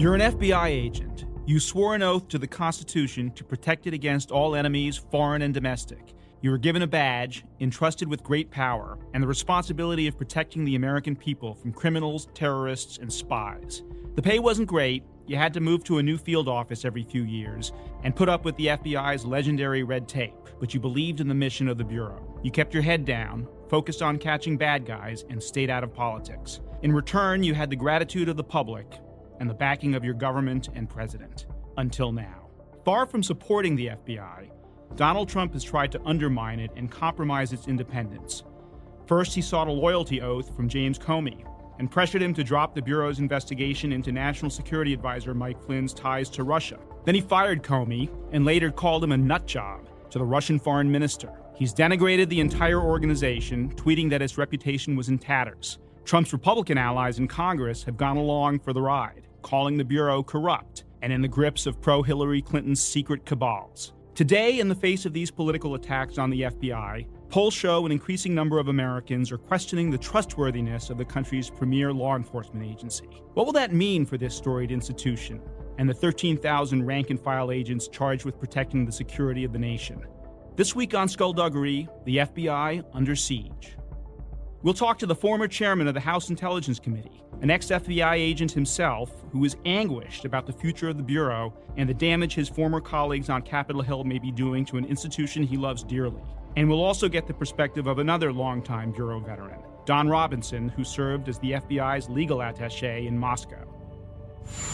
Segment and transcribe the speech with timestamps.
[0.00, 1.24] You're an FBI agent.
[1.44, 5.52] You swore an oath to the Constitution to protect it against all enemies, foreign and
[5.52, 6.14] domestic.
[6.40, 10.76] You were given a badge, entrusted with great power, and the responsibility of protecting the
[10.76, 13.82] American people from criminals, terrorists, and spies.
[14.14, 15.02] The pay wasn't great.
[15.26, 17.72] You had to move to a new field office every few years
[18.04, 21.66] and put up with the FBI's legendary red tape, but you believed in the mission
[21.66, 22.38] of the Bureau.
[22.44, 26.60] You kept your head down, focused on catching bad guys, and stayed out of politics.
[26.82, 29.00] In return, you had the gratitude of the public
[29.40, 31.46] and the backing of your government and president.
[31.76, 32.48] Until now.
[32.84, 34.50] Far from supporting the FBI,
[34.96, 38.42] Donald Trump has tried to undermine it and compromise its independence.
[39.06, 41.44] First, he sought a loyalty oath from James Comey
[41.78, 46.28] and pressured him to drop the Bureau's investigation into National Security Advisor Mike Flynn's ties
[46.30, 46.78] to Russia.
[47.04, 50.90] Then he fired Comey and later called him a nut job to the Russian foreign
[50.90, 51.32] minister.
[51.54, 55.78] He's denigrated the entire organization, tweeting that its reputation was in tatters.
[56.04, 60.84] Trump's Republican allies in Congress have gone along for the ride calling the Bureau corrupt
[61.02, 63.92] and in the grips of pro Hillary Clinton's secret cabals.
[64.14, 68.34] Today, in the face of these political attacks on the FBI, polls show an increasing
[68.34, 73.06] number of Americans are questioning the trustworthiness of the country's premier law enforcement agency.
[73.34, 75.40] What will that mean for this storied institution
[75.78, 80.02] and the 13,000 rank and file agents charged with protecting the security of the nation?
[80.56, 83.76] This week on Skullduggery, the FBI under siege.
[84.64, 88.50] We'll talk to the former chairman of the House Intelligence Committee, an ex FBI agent
[88.50, 92.80] himself who is anguished about the future of the Bureau and the damage his former
[92.80, 96.20] colleagues on Capitol Hill may be doing to an institution he loves dearly.
[96.56, 101.28] And we'll also get the perspective of another longtime Bureau veteran, Don Robinson, who served
[101.28, 103.64] as the FBI's legal attache in Moscow.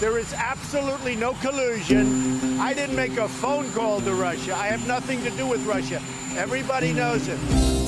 [0.00, 2.58] There is absolutely no collusion.
[2.58, 4.56] I didn't make a phone call to Russia.
[4.56, 6.00] I have nothing to do with Russia.
[6.38, 7.38] Everybody knows it.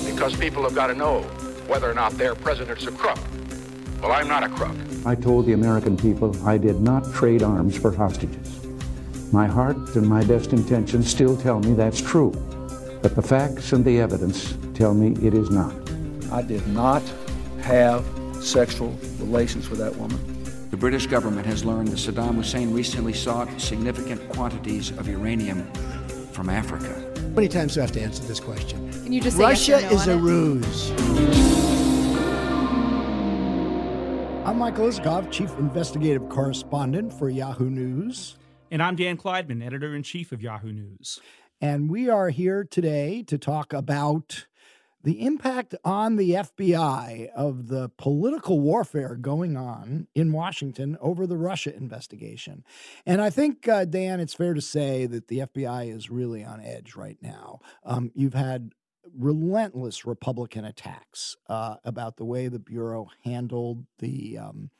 [0.05, 1.25] Because people have got to know
[1.69, 3.19] whether or not their president's a crook.
[4.03, 4.75] Well, I'm not a crook.
[5.05, 8.61] I told the American people I did not trade arms for hostages.
[9.33, 12.31] My heart and my best intentions still tell me that's true,
[13.03, 15.75] but the facts and the evidence tell me it is not.
[16.31, 17.03] I did not
[17.63, 18.05] have
[18.41, 20.21] sexual relations with that woman.
[20.71, 25.65] The British government has learned that Saddam Hussein recently sought significant quantities of uranium
[26.33, 26.93] from Africa.
[27.17, 28.91] How many times do I have to answer this question?
[29.05, 30.17] Can you just Russia yes no is a it?
[30.21, 31.56] ruse.
[34.57, 38.39] I'm Michael Isikoff, Chief Investigative Correspondent for Yahoo News.
[38.71, 41.21] And I'm Dan Klaidman, editor in chief of Yahoo News.
[41.61, 44.47] And we are here today to talk about
[45.05, 51.37] the impact on the FBI of the political warfare going on in Washington over the
[51.37, 52.65] Russia investigation.
[53.05, 56.63] And I think, uh, Dan, it's fair to say that the FBI is really on
[56.63, 57.61] edge right now.
[57.85, 58.73] Um, you've had
[59.19, 64.71] relentless Republican attacks uh, about the way the Bureau handled the um,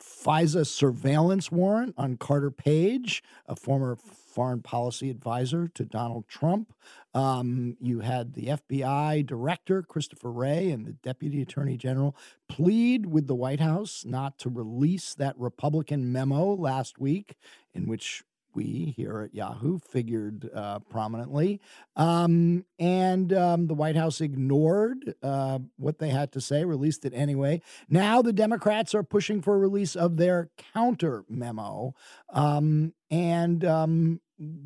[0.00, 6.72] FISA surveillance warrant on Carter Page, a former foreign policy advisor to Donald Trump.
[7.14, 12.16] Um, you had the FBI director, Christopher Wray, and the deputy attorney general
[12.48, 17.36] plead with the White House not to release that Republican memo last week
[17.74, 21.60] in which we here at Yahoo figured uh, prominently.
[21.96, 27.12] Um, and um, the White House ignored uh, what they had to say, released it
[27.14, 27.62] anyway.
[27.88, 31.94] Now the Democrats are pushing for a release of their counter memo.
[32.30, 34.20] Um, and um,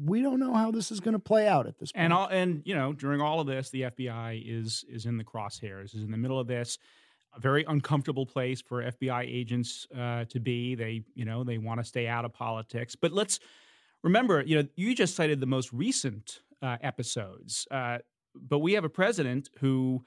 [0.04, 2.04] we don't know how this is going to play out at this point.
[2.04, 5.24] And all, and you know, during all of this, the FBI is is in the
[5.24, 6.78] crosshairs, is in the middle of this.
[7.34, 10.74] A very uncomfortable place for FBI agents uh, to be.
[10.74, 12.96] They, you know, they want to stay out of politics.
[12.96, 13.40] But let's
[14.02, 17.98] remember, you know, you just cited the most recent uh, episodes, uh,
[18.34, 20.04] but we have a president who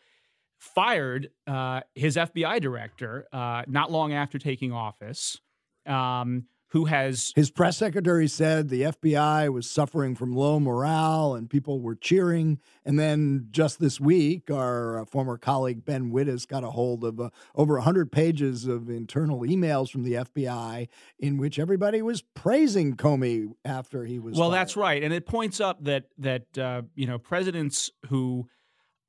[0.60, 5.40] fired uh, his FBI director uh, not long after taking office.
[5.86, 11.50] Um, who has his press secretary said the FBI was suffering from low morale and
[11.50, 12.60] people were cheering.
[12.86, 17.20] And then just this week, our uh, former colleague Ben Wittes got a hold of
[17.20, 20.88] uh, over 100 pages of internal emails from the FBI
[21.18, 24.38] in which everybody was praising Comey after he was.
[24.38, 24.60] Well, fired.
[24.60, 28.48] that's right, and it points up that that uh, you know presidents who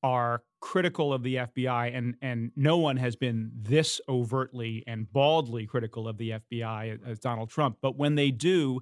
[0.02, 5.66] are critical of the FBI, and and no one has been this overtly and baldly
[5.66, 7.78] critical of the FBI as Donald Trump.
[7.80, 8.80] But when they do,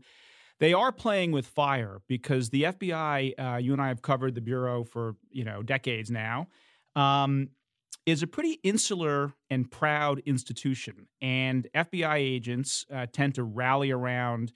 [0.61, 3.32] they are playing with fire because the FBI.
[3.38, 6.49] Uh, you and I have covered the bureau for you know decades now.
[6.97, 7.49] Um,
[8.06, 14.53] is a pretty insular and proud institution, and FBI agents uh, tend to rally around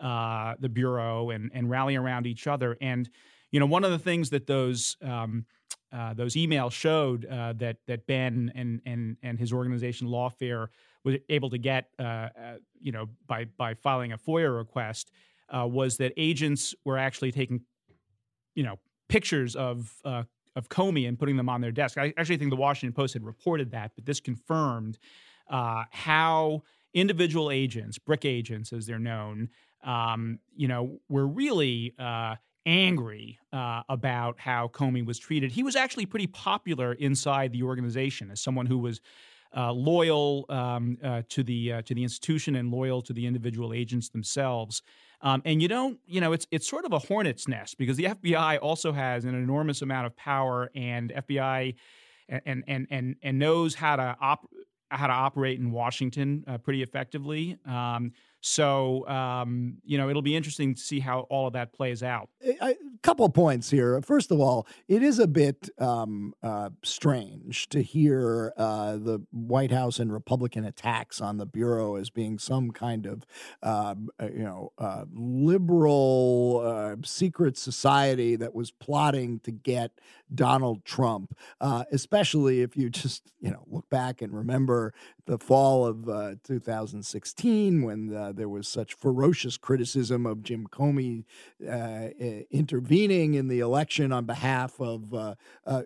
[0.00, 2.76] uh, the bureau and and rally around each other.
[2.80, 3.08] And
[3.50, 5.44] you know, one of the things that those um,
[5.92, 10.68] uh, those emails showed uh, that that Ben and and and his organization Lawfare
[11.04, 12.28] was able to get, uh, uh,
[12.80, 15.10] you know, by by filing a FOIA request,
[15.50, 17.60] uh, was that agents were actually taking,
[18.54, 18.78] you know,
[19.08, 21.98] pictures of of Comey and putting them on their desk.
[21.98, 24.98] I actually think the Washington Post had reported that, but this confirmed
[25.48, 26.62] how
[26.94, 29.48] individual agents, brick agents as they're known,
[29.84, 31.94] um, you know, were really
[32.66, 35.52] angry uh, about how Comey was treated.
[35.52, 39.00] He was actually pretty popular inside the organization as someone who was
[39.56, 43.72] uh, loyal um, uh, to the uh, to the institution and loyal to the individual
[43.72, 44.82] agents themselves.
[45.20, 48.04] Um, and you don't, you know, it's it's sort of a hornet's nest because the
[48.04, 51.74] FBI also has an enormous amount of power, and FBI
[52.28, 54.48] and and and and knows how to op-
[54.90, 57.56] how to operate in Washington uh, pretty effectively.
[57.66, 58.12] Um,
[58.44, 62.28] so, um, you know, it'll be interesting to see how all of that plays out.
[62.60, 64.02] A couple of points here.
[64.02, 69.70] First of all, it is a bit um, uh, strange to hear uh, the White
[69.70, 73.24] House and Republican attacks on the Bureau as being some kind of,
[73.62, 79.92] um, uh, you know, uh, liberal uh, secret society that was plotting to get
[80.34, 84.94] Donald Trump, uh, especially if you just, you know, look back and remember
[85.26, 91.24] the fall of 2016 when there was such ferocious criticism of Jim Comey
[91.68, 92.08] uh,
[92.50, 95.34] intervening in the election on behalf of uh,
[95.66, 95.82] uh,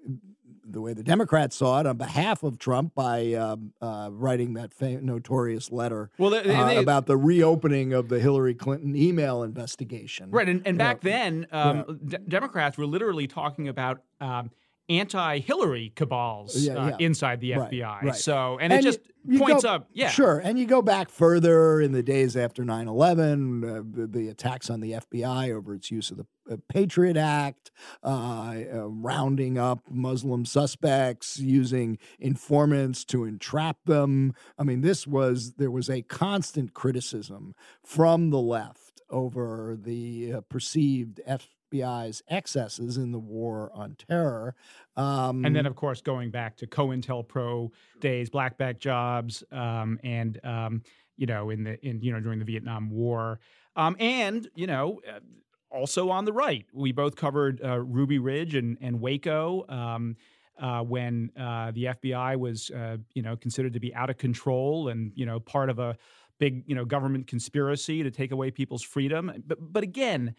[0.69, 4.73] the way the Democrats saw it, on behalf of Trump by um, uh, writing that
[4.73, 9.43] fam- notorious letter well, they, uh, they, about the reopening of the Hillary Clinton email
[9.43, 10.31] investigation.
[10.31, 12.19] Right, and, and back then, um, yeah.
[12.19, 14.03] d- Democrats were literally talking about.
[14.21, 14.51] Um,
[14.89, 16.97] anti-Hillary cabals yeah, uh, yeah.
[17.01, 17.83] inside the FBI.
[17.83, 18.15] Right, right.
[18.15, 20.39] So, and, and, it just you, you points go, up, yeah, sure.
[20.39, 24.81] And you go back further in the days after 9/11, uh, the, the, attacks on
[24.81, 27.71] the FBI over its use of the uh, Patriot Act,
[28.05, 34.35] uh, uh, rounding up Muslim suspects, using informants to entrap them.
[34.59, 40.41] I mean, this was there was a constant criticism from the left over the uh,
[40.43, 44.55] perceived F- FBI's excesses in the war on terror.
[44.97, 47.71] Um, and then, of course, going back to COINTELPRO
[48.01, 50.83] days, black bag jobs, um, and um,
[51.17, 53.41] you know, in the in you know during the Vietnam War,
[53.77, 55.01] um, and you know.
[55.09, 55.21] Uh,
[55.69, 60.17] also on the right, we both covered uh, Ruby Ridge and, and Waco um,
[60.61, 64.89] uh, when uh, the FBI was, uh, you know, considered to be out of control
[64.89, 65.97] and you know part of a
[66.39, 69.33] big, you know, government conspiracy to take away people's freedom.
[69.47, 70.35] But but again,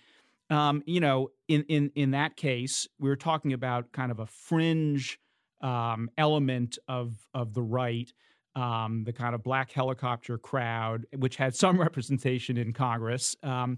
[0.49, 4.25] um, you know, in in in that case, we were talking about kind of a
[4.25, 5.19] fringe
[5.61, 8.11] um, element of of the right,
[8.55, 13.35] um, the kind of black helicopter crowd, which had some representation in Congress.
[13.43, 13.77] Um,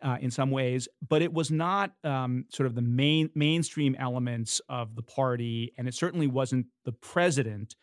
[0.00, 4.60] uh, in some ways, but it was not um, sort of the main mainstream elements
[4.68, 7.74] of the party, and it certainly wasn't the president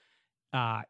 [0.53, 0.81] uh,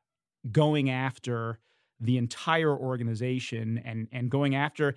[0.51, 1.59] going after
[1.99, 4.95] the entire organization and and going after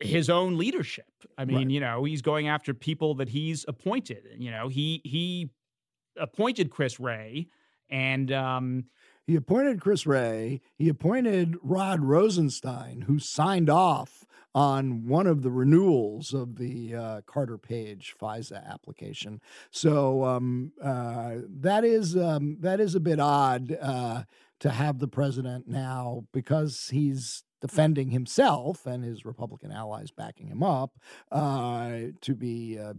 [0.00, 1.06] his own leadership.
[1.36, 1.70] I mean, right.
[1.70, 4.24] you know, he's going after people that he's appointed.
[4.38, 5.50] You know, he he
[6.16, 7.48] appointed Chris Wray,
[7.90, 8.84] and um,
[9.26, 10.60] he appointed Chris Wray.
[10.76, 14.24] He appointed Rod Rosenstein, who signed off
[14.54, 19.40] on one of the renewals of the uh, Carter Page FISA application.
[19.70, 24.22] So um, uh, that is um, that is a bit odd uh,
[24.60, 30.62] to have the president now because he's defending himself and his Republican allies backing him
[30.62, 30.98] up
[31.32, 32.94] uh, to be uh,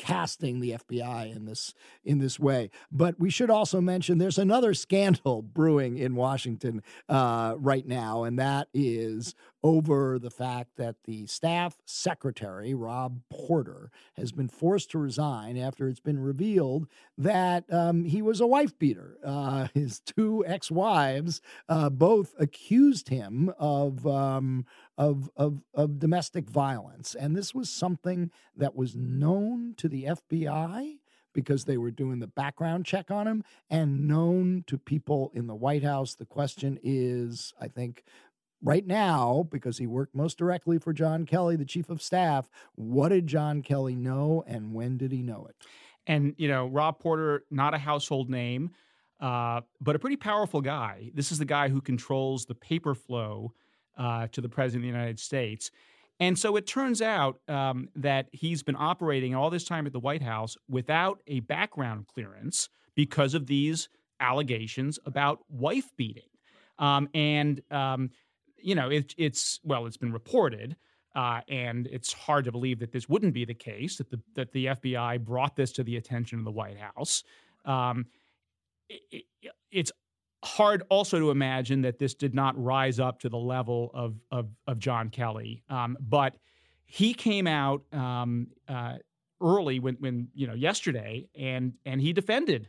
[0.00, 2.70] casting the FBI in this in this way.
[2.90, 8.38] But we should also mention there's another scandal brewing in Washington uh, right now, and
[8.38, 14.98] that is over the fact that the staff secretary Rob Porter has been forced to
[14.98, 16.86] resign after it's been revealed
[17.18, 19.18] that um, he was a wife beater.
[19.22, 24.64] Uh, his two ex-wives uh, both accused him of um,
[25.00, 27.14] of, of, of domestic violence.
[27.14, 30.98] And this was something that was known to the FBI
[31.32, 35.54] because they were doing the background check on him and known to people in the
[35.54, 36.14] White House.
[36.14, 38.04] The question is, I think,
[38.62, 43.08] right now, because he worked most directly for John Kelly, the chief of staff, what
[43.08, 45.56] did John Kelly know and when did he know it?
[46.06, 48.72] And, you know, Rob Porter, not a household name,
[49.18, 51.10] uh, but a pretty powerful guy.
[51.14, 53.54] This is the guy who controls the paper flow
[53.96, 55.70] uh, to the president of the United States.
[56.20, 60.00] And so it turns out um, that he's been operating all this time at the
[60.00, 63.88] White House without a background clearance because of these
[64.20, 66.28] allegations about wife beating.
[66.78, 68.10] Um, and, um,
[68.58, 70.76] you know, it, it's, well, it's been reported.
[71.16, 74.52] Uh, and it's hard to believe that this wouldn't be the case, that the, that
[74.52, 77.24] the FBI brought this to the attention of the White House.
[77.64, 78.06] Um,
[78.88, 79.90] it, it, it's
[80.44, 84.48] hard also to imagine that this did not rise up to the level of of,
[84.66, 85.62] of John Kelly.
[85.68, 86.34] Um, but
[86.84, 88.94] he came out um, uh,
[89.40, 92.68] early when when you know yesterday and and he defended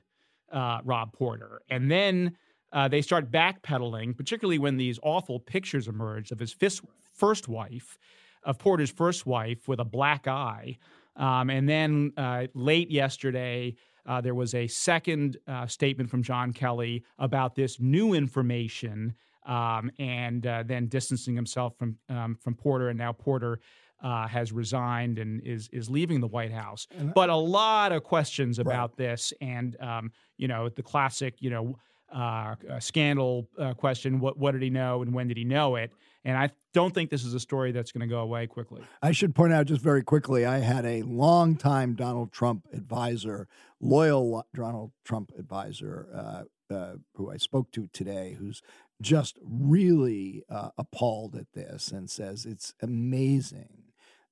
[0.52, 2.36] uh, Rob Porter, and then
[2.74, 6.82] uh, they start backpedaling, particularly when these awful pictures emerged of his fis-
[7.14, 7.98] first wife,
[8.44, 10.78] of Porter's first wife with a black eye.
[11.16, 16.54] Um, and then uh, late yesterday, uh, there was a second uh, statement from John
[16.54, 19.14] Kelly about this new information,
[19.46, 22.90] um, and uh, then distancing himself from um, from Porter.
[22.90, 23.60] And now Porter
[24.04, 26.88] uh, has resigned and is is leaving the White House.
[27.14, 28.98] But a lot of questions about right.
[28.98, 31.78] this, and um, you know the classic, you know
[32.14, 35.92] uh, scandal uh, question: what what did he know and when did he know it?
[36.24, 38.82] And I don't think this is a story that's going to go away quickly.
[39.02, 43.48] I should point out just very quickly: I had a longtime Donald Trump advisor,
[43.80, 48.62] loyal Donald Trump advisor, uh, uh, who I spoke to today, who's
[49.02, 53.86] just really uh, appalled at this and says it's amazing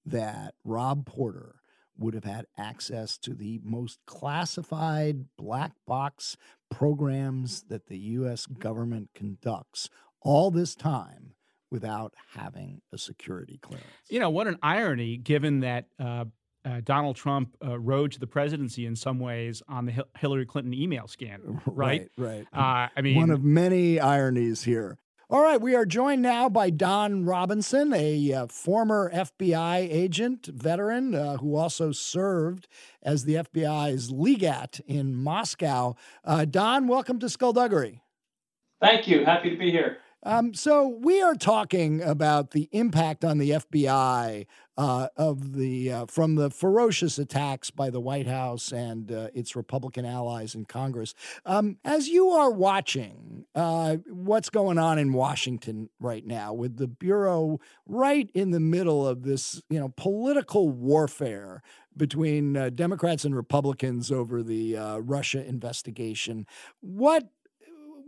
[0.05, 1.55] that Rob Porter
[1.97, 6.37] would have had access to the most classified black box
[6.69, 8.45] programs that the U.S.
[8.45, 9.89] government conducts
[10.21, 11.33] all this time
[11.71, 13.87] without having a security clearance.
[14.09, 16.25] You know, what an irony given that uh,
[16.65, 20.73] uh, Donald Trump uh, rode to the presidency in some ways on the Hillary Clinton
[20.73, 22.09] email scandal, right?
[22.17, 22.85] Right, right.
[22.85, 24.97] Uh, I mean, one of many ironies here.
[25.31, 31.13] All right, we are joined now by Don Robinson, a uh, former FBI agent, veteran,
[31.13, 32.67] uh, who also served
[33.03, 35.95] as the FBI's legat in Moscow.
[36.25, 38.01] Uh, Don, welcome to Skullduggery.
[38.81, 39.23] Thank you.
[39.23, 39.97] Happy to be here.
[40.23, 44.45] Um, so we are talking about the impact on the FBI
[44.77, 49.55] uh, of the uh, from the ferocious attacks by the White House and uh, its
[49.55, 51.13] Republican allies in Congress.
[51.45, 56.87] Um, as you are watching uh, what's going on in Washington right now, with the
[56.87, 61.61] bureau right in the middle of this, you know, political warfare
[61.95, 66.45] between uh, Democrats and Republicans over the uh, Russia investigation,
[66.79, 67.29] what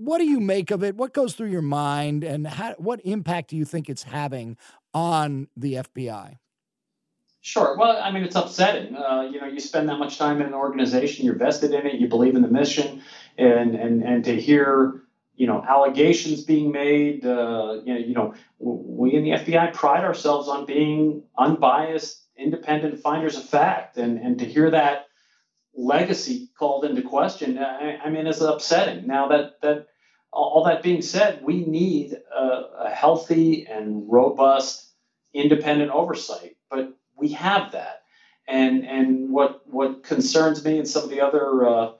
[0.03, 0.95] what do you make of it?
[0.95, 4.57] What goes through your mind, and how, what impact do you think it's having
[4.93, 6.37] on the FBI?
[7.41, 7.75] Sure.
[7.77, 8.95] Well, I mean, it's upsetting.
[8.95, 11.95] Uh, you know, you spend that much time in an organization, you're vested in it,
[11.95, 13.01] you believe in the mission,
[13.37, 15.01] and and and to hear
[15.35, 17.25] you know allegations being made.
[17.25, 22.99] Uh, you know, you know, we in the FBI pride ourselves on being unbiased, independent
[22.99, 25.07] finders of fact, and and to hear that
[25.73, 29.07] legacy called into question, I, I mean, it's upsetting.
[29.07, 29.87] Now that that
[30.31, 34.87] all that being said, we need a, a healthy and robust
[35.33, 38.03] independent oversight, but we have that.
[38.47, 41.91] And and what what concerns me and some of the other uh,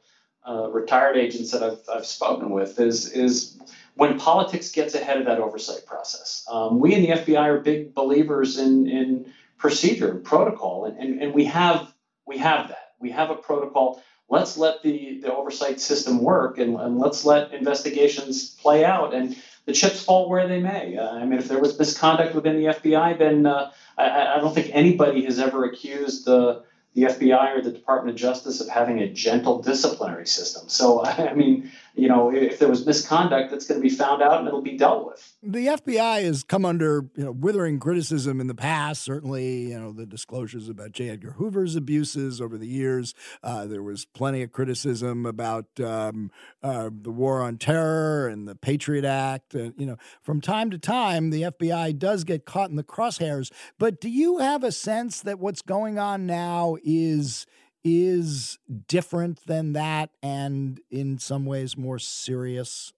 [0.48, 3.60] uh, retired agents that I've, I've spoken with is is
[3.96, 6.46] when politics gets ahead of that oversight process.
[6.50, 11.22] Um, we in the FBI are big believers in in procedure and protocol, and, and,
[11.22, 11.94] and we have
[12.26, 12.94] we have that.
[13.00, 17.54] We have a protocol let's let the, the oversight system work and, and let's let
[17.54, 19.36] investigations play out and
[19.66, 20.98] the chips fall where they may.
[20.98, 24.56] Uh, I mean, if there was misconduct within the FBI, then uh, I, I, don't
[24.56, 29.00] think anybody has ever accused the the FBI or the Department of Justice of having
[29.00, 30.68] a gentle disciplinary system.
[30.68, 34.40] So, I mean, you know, if there was misconduct, that's going to be found out
[34.40, 35.36] and it'll be dealt with.
[35.44, 39.02] The FBI has come under, you know, withering criticism in the past.
[39.02, 41.10] Certainly, you know, the disclosures about J.
[41.10, 43.14] Edgar Hoover's abuses over the years.
[43.44, 46.32] Uh, there was plenty of criticism about um,
[46.64, 49.54] uh, the war on terror and the Patriot Act.
[49.54, 53.52] Uh, you know, from time to time, the FBI does get caught in the crosshairs.
[53.78, 57.46] But do you have a sense that what's going on now is
[57.84, 62.94] is different than that and in some ways more serious?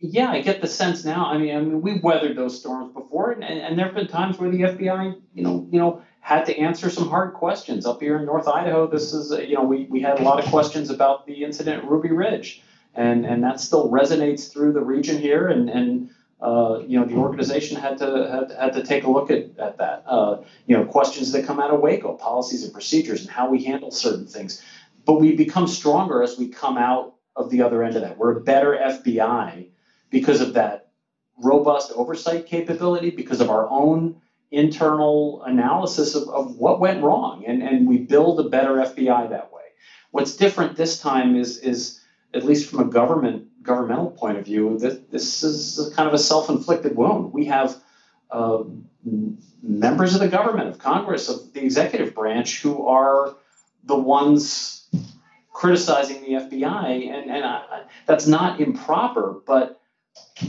[0.00, 1.26] Yeah, I get the sense now.
[1.26, 4.38] I mean, I mean, we've weathered those storms before, and, and there have been times
[4.38, 7.86] where the FBI, you know, you know, had to answer some hard questions.
[7.86, 10.50] Up here in North Idaho, this is, you know, we, we had a lot of
[10.50, 12.62] questions about the incident at Ruby Ridge,
[12.94, 16.10] and and that still resonates through the region here, and and
[16.44, 19.78] uh, you know, the organization had to had, had to take a look at, at
[19.78, 20.02] that.
[20.06, 23.64] Uh, you know, questions that come out of Waco, policies and procedures, and how we
[23.64, 24.62] handle certain things.
[25.06, 28.18] But we become stronger as we come out of the other end of that.
[28.18, 29.68] We're a better FBI
[30.10, 30.90] because of that
[31.42, 34.20] robust oversight capability, because of our own
[34.50, 39.50] internal analysis of, of what went wrong, and and we build a better FBI that
[39.50, 39.62] way.
[40.10, 42.00] What's different this time is is
[42.34, 46.18] at least from a government governmental point of view, that this is kind of a
[46.18, 47.32] self-inflicted wound.
[47.32, 47.76] We have
[48.30, 48.62] uh,
[49.62, 53.34] members of the government, of Congress, of the executive branch, who are
[53.84, 54.88] the ones
[55.52, 59.80] criticizing the FBI, and and I, that's not improper, but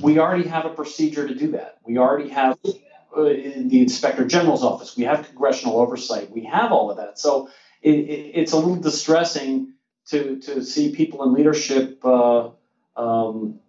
[0.02, 1.78] we already have a procedure to do that.
[1.86, 4.98] We already have uh, the inspector general's office.
[4.98, 6.32] We have congressional oversight.
[6.32, 7.18] We have all of that.
[7.20, 7.50] So
[7.82, 9.74] it, it, it's a little distressing
[10.08, 12.50] to to see people in leadership uh,
[12.96, 13.60] um,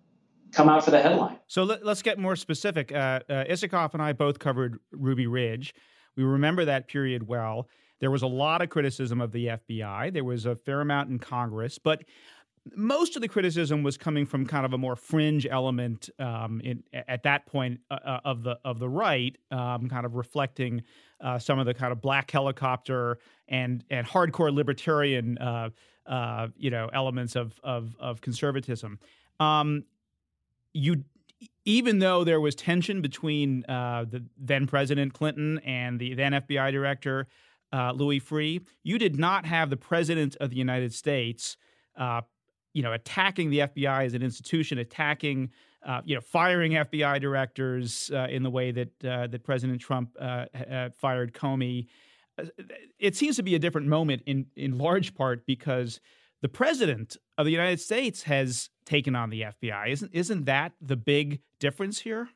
[0.52, 1.38] come out for the headline.
[1.46, 2.92] So let, us get more specific.
[2.92, 3.44] Uh, uh,
[3.92, 5.74] and I both covered Ruby Ridge.
[6.16, 7.68] We remember that period well.
[8.00, 10.12] There was a lot of criticism of the FBI.
[10.12, 12.04] There was a fair amount in Congress, but
[12.74, 16.82] most of the criticism was coming from kind of a more fringe element um, in,
[16.92, 20.82] at that point uh, uh, of the of the right, um, kind of reflecting
[21.20, 23.18] uh, some of the kind of black helicopter
[23.48, 25.70] and and hardcore libertarian uh,
[26.06, 28.98] uh you know elements of of, of conservatism.
[29.40, 29.84] Um,
[30.72, 31.04] you
[31.64, 36.72] even though there was tension between uh, the then President Clinton and the then FBI
[36.72, 37.26] director
[37.94, 41.58] Louis Freeh, you did not have the President of the United States
[41.96, 42.22] uh,
[42.76, 45.50] you know, attacking the FBI as an institution, attacking,
[45.86, 50.14] uh, you know, firing FBI directors uh, in the way that uh, that President Trump
[50.20, 50.44] uh,
[50.98, 51.86] fired Comey.
[52.98, 56.00] It seems to be a different moment in in large part because
[56.42, 59.88] the president of the United States has taken on the FBI.
[59.88, 62.28] Isn't isn't that the big difference here?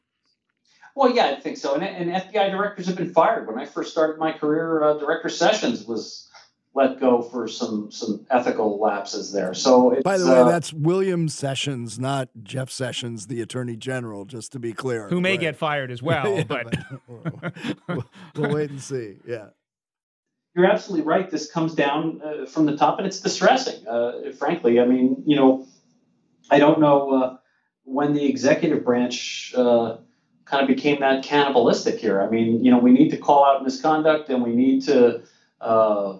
[0.96, 1.74] Well, yeah, I think so.
[1.74, 3.46] And, and FBI directors have been fired.
[3.46, 6.28] When I first started my career, uh, Director Sessions was
[6.74, 9.54] let go for some some ethical lapses there.
[9.54, 14.24] So, by the way, uh, that's William Sessions, not Jeff Sessions, the Attorney General.
[14.24, 15.40] Just to be clear, who may right.
[15.40, 16.36] get fired as well.
[16.36, 16.76] yeah, but
[17.88, 18.04] we'll,
[18.36, 19.16] we'll, wait and see.
[19.26, 19.48] Yeah,
[20.54, 21.30] you're absolutely right.
[21.30, 23.86] This comes down uh, from the top, and it's distressing.
[23.86, 25.66] Uh, frankly, I mean, you know,
[26.50, 27.36] I don't know uh,
[27.84, 29.98] when the executive branch uh,
[30.44, 32.20] kind of became that cannibalistic here.
[32.20, 35.22] I mean, you know, we need to call out misconduct, and we need to
[35.60, 36.18] uh,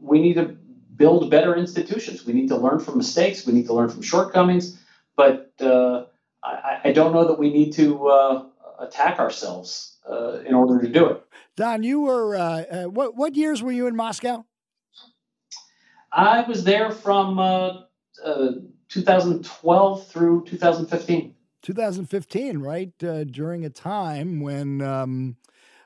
[0.00, 0.56] we need to
[0.96, 2.26] build better institutions.
[2.26, 3.46] We need to learn from mistakes.
[3.46, 4.78] We need to learn from shortcomings.
[5.16, 6.04] But uh,
[6.42, 11.06] I, I, don't know that we need to attack ourselves uh, in order to do
[11.06, 11.24] it.
[11.56, 13.16] Don, you were uh, uh, what?
[13.16, 14.44] What years were you in Moscow?
[16.12, 17.82] I was there from uh,
[18.88, 21.34] 2012 through 2015.
[21.62, 24.82] 2015, right during a time when.
[24.82, 25.36] Um,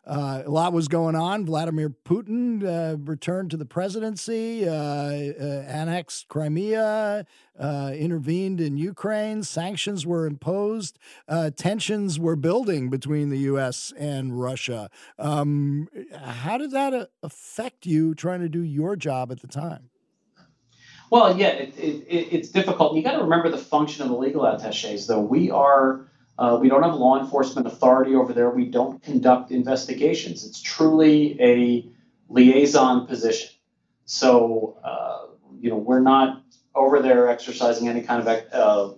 [0.06, 1.46] uh, a lot was going on.
[1.46, 7.26] Vladimir Putin uh, returned to the presidency, uh, uh annexed Crimea,
[7.58, 9.42] uh, intervened in Ukraine.
[9.42, 10.98] Sanctions were imposed.
[11.56, 13.92] Tensions were building between the U.S.
[13.96, 14.90] and Russia.
[15.18, 19.90] Um, how did that affect you trying to do your job at the time?
[21.10, 22.96] Well, yeah, it, it, it's difficult.
[22.96, 25.20] You got to remember the function of the legal attaches, though.
[25.20, 26.08] We are
[26.38, 28.51] uh, we don't have law enforcement authority over there.
[28.51, 30.44] We don't conduct investigations.
[30.44, 31.87] It's truly a
[32.29, 33.51] liaison position.
[34.05, 35.27] So, uh,
[35.61, 36.42] you know, we're not
[36.75, 38.94] over there exercising any kind of uh,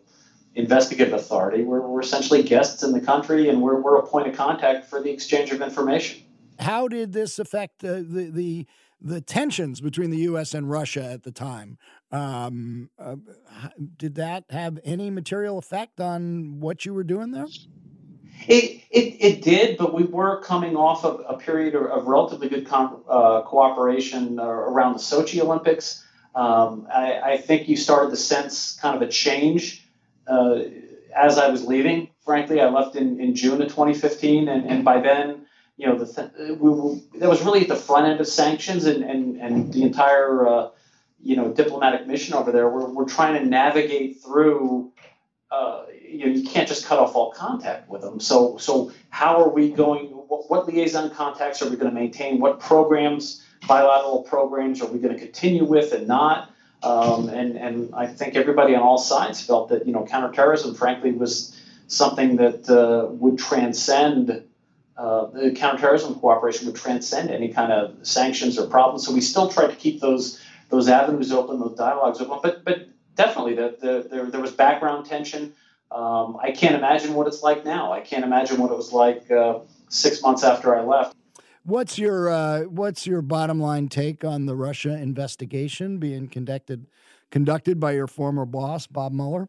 [0.55, 1.63] investigative authority.
[1.63, 5.03] We're, we're essentially guests in the country, and we're, we're a point of contact for
[5.03, 6.23] the exchange of information.
[6.59, 8.67] How did this affect the, the,
[9.01, 10.55] the tensions between the U.S.
[10.55, 11.79] and Russia at the time.
[12.13, 13.17] Um, uh,
[13.97, 17.47] did that have any material effect on what you were doing there?
[18.47, 22.49] It, it, it did, but we were coming off of a period of, of relatively
[22.49, 26.05] good com- uh, cooperation uh, around the Sochi Olympics.
[26.35, 29.89] Um, I, I, think you started to sense kind of a change
[30.27, 30.59] uh,
[31.17, 32.11] as I was leaving.
[32.27, 35.46] Frankly, I left in, in June of 2015, and, and by then,
[35.77, 38.87] you know, the th- we, we, that was really at the front end of sanctions
[38.87, 40.71] and, and, and the entire, uh,
[41.21, 42.69] you know, diplomatic mission over there.
[42.69, 44.93] We're, we're trying to navigate through,
[45.51, 48.21] uh, you know, you can't just cut off all contact with them.
[48.21, 52.41] So, so how are we going, what, what liaison contacts are we going to maintain?
[52.41, 56.51] What programs, bilateral programs are we going to continue with and not?
[56.83, 61.13] Um, and, and I think everybody on all sides felt that, you know, counterterrorism, frankly,
[61.13, 64.43] was something that uh, would transcend
[64.97, 69.07] uh, the counterterrorism cooperation would transcend any kind of sanctions or problems.
[69.07, 72.39] So we still try to keep those those avenues open, those dialogues open.
[72.43, 75.55] But but definitely, the, the, there there was background tension.
[75.91, 77.93] Um, I can't imagine what it's like now.
[77.93, 81.15] I can't imagine what it was like uh, six months after I left.
[81.65, 86.87] What's your uh, what's your bottom line take on the Russia investigation being conducted
[87.31, 89.49] conducted by your former boss, Bob Mueller?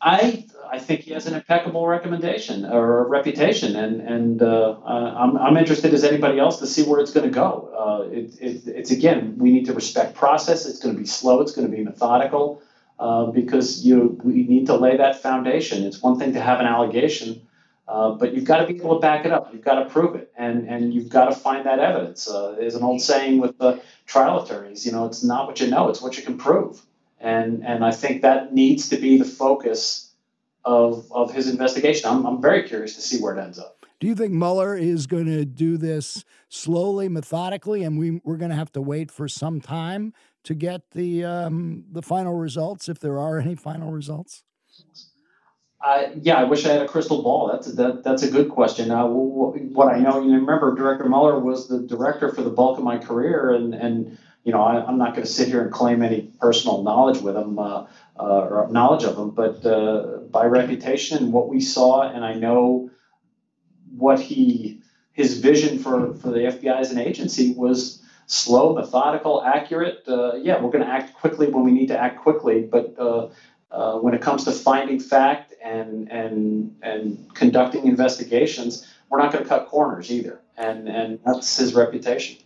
[0.00, 5.56] I I think he has an impeccable recommendation or reputation, and and uh, I'm I'm
[5.56, 7.70] interested as anybody else to see where it's going to go.
[7.76, 10.66] Uh, it, it, it's again, we need to respect process.
[10.66, 11.40] It's going to be slow.
[11.40, 12.62] It's going to be methodical
[12.98, 15.84] uh, because you we need to lay that foundation.
[15.84, 17.42] It's one thing to have an allegation,
[17.86, 19.52] uh, but you've got to be able to back it up.
[19.52, 22.26] You've got to prove it, and and you've got to find that evidence.
[22.26, 25.66] Uh, there's an old saying with the trial attorneys, you know, it's not what you
[25.66, 26.80] know, it's what you can prove.
[27.20, 30.12] And and I think that needs to be the focus
[30.64, 32.08] of of his investigation.
[32.08, 33.86] I'm I'm very curious to see where it ends up.
[34.00, 38.50] Do you think Mueller is going to do this slowly, methodically, and we we're going
[38.50, 42.98] to have to wait for some time to get the um, the final results, if
[42.98, 44.42] there are any final results?
[45.82, 47.48] Uh, yeah, I wish I had a crystal ball.
[47.50, 48.90] That's a, that, that's a good question.
[48.90, 52.84] Uh, what I know, you remember, Director Mueller was the director for the bulk of
[52.84, 56.02] my career, and and you know, I, am not going to sit here and claim
[56.02, 57.86] any personal knowledge with him uh,
[58.18, 62.34] uh, or knowledge of him, but uh, by reputation and what we saw, and I
[62.34, 62.90] know
[63.96, 64.80] what he
[65.12, 70.04] his vision for for the FBI as an agency was slow, methodical, accurate.
[70.08, 73.98] Uh, yeah, we're going to act quickly when we need to act quickly, but uh,
[73.98, 79.48] when it comes to finding fact and and and conducting investigations, we're not going to
[79.48, 82.38] cut corners either, and and that's his reputation.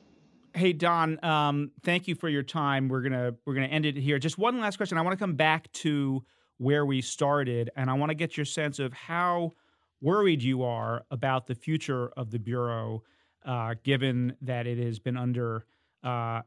[0.56, 2.88] Hey Don, um, thank you for your time.
[2.88, 4.20] We're gonna we're gonna end it here.
[4.20, 4.96] Just one last question.
[4.96, 6.24] I want to come back to
[6.58, 9.54] where we started, and I want to get your sense of how
[10.00, 13.02] worried you are about the future of the bureau,
[13.44, 15.66] uh, given that it has been under
[16.04, 16.42] uh,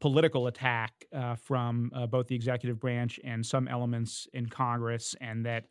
[0.00, 5.44] political attack uh, from uh, both the executive branch and some elements in Congress, and
[5.44, 5.66] that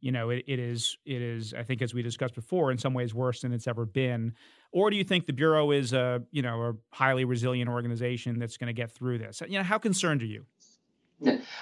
[0.00, 2.94] you know it, it is it is I think as we discussed before in some
[2.94, 4.32] ways worse than it's ever been.
[4.76, 8.58] Or do you think the bureau is a you know a highly resilient organization that's
[8.58, 9.40] going to get through this?
[9.48, 10.44] You know, how concerned are you?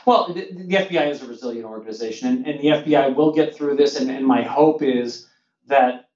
[0.04, 3.76] Well, the, the, FBI is a resilient organization, and, and the FBI will get through
[3.76, 4.00] this.
[4.00, 5.28] And, and my hope is
[5.68, 6.08] that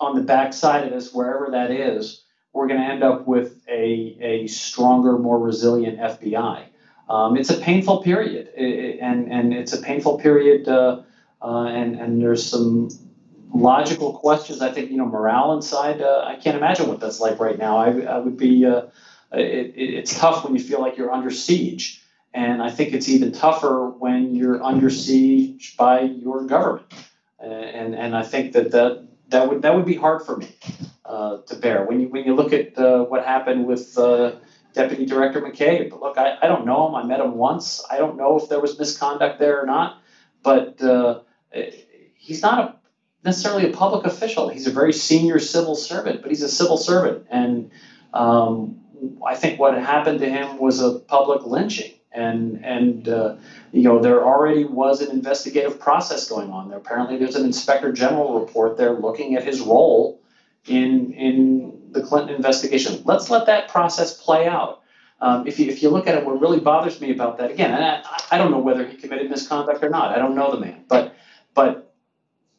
[0.00, 4.16] on the backside of this, wherever that is, we're going to end up with a,
[4.22, 6.64] a stronger, more resilient FBI.
[7.10, 11.02] Um, it's a painful period, it, and, and it's a painful period, uh,
[11.42, 12.88] uh, and, and there's some
[13.52, 14.62] logical questions.
[14.62, 17.78] I think, you know, morale inside, uh, I can't imagine what that's like right now.
[17.78, 18.82] I, I would be, uh,
[19.32, 22.02] it, it's tough when you feel like you're under siege.
[22.34, 26.92] And I think it's even tougher when you're under siege by your government.
[27.38, 30.54] And, and I think that, that that would that would be hard for me
[31.04, 31.84] uh, to bear.
[31.84, 34.36] When you when you look at uh, what happened with uh,
[34.72, 36.94] Deputy Director McCabe, look, I, I don't know him.
[36.94, 37.84] I met him once.
[37.90, 40.00] I don't know if there was misconduct there or not,
[40.42, 41.20] but uh,
[42.14, 42.77] he's not a,
[43.28, 44.48] necessarily a public official.
[44.48, 47.70] He's a very senior civil servant, but he's a civil servant, and
[48.12, 48.80] um,
[49.24, 53.36] I think what happened to him was a public lynching and and uh,
[53.72, 56.78] you know there already was an investigative process going on there.
[56.78, 60.20] Apparently, there's an inspector general report there looking at his role
[60.66, 63.02] in in the Clinton investigation.
[63.04, 64.82] Let's let that process play out.
[65.20, 67.72] Um, if you if you look at it, what really bothers me about that again,
[67.72, 70.14] and I, I don't know whether he committed misconduct or not.
[70.14, 71.14] I don't know the man, but
[71.54, 71.87] but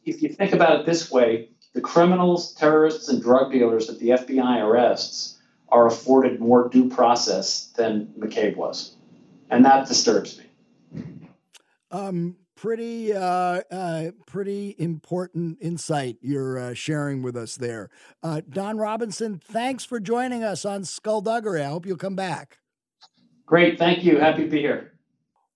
[0.04, 4.10] if you think about it this way, the criminals, terrorists, and drug dealers that the
[4.10, 8.96] FBI arrests are afforded more due process than McCabe was
[9.50, 10.44] and that disturbs me.
[11.90, 13.20] Um, pretty, uh,
[13.70, 17.90] uh, pretty important insight you're uh, sharing with us there,
[18.22, 19.40] uh, Don Robinson.
[19.44, 21.62] Thanks for joining us on Skullduggery.
[21.62, 22.58] I hope you'll come back.
[23.44, 24.18] Great, thank you.
[24.18, 24.92] Happy to be here.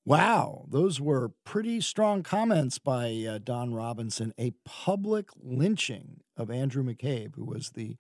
[0.07, 4.35] Wow, those were pretty strong comments by uh, Don Robinson.
[4.39, 7.97] A public lynching of Andrew McCabe, who was the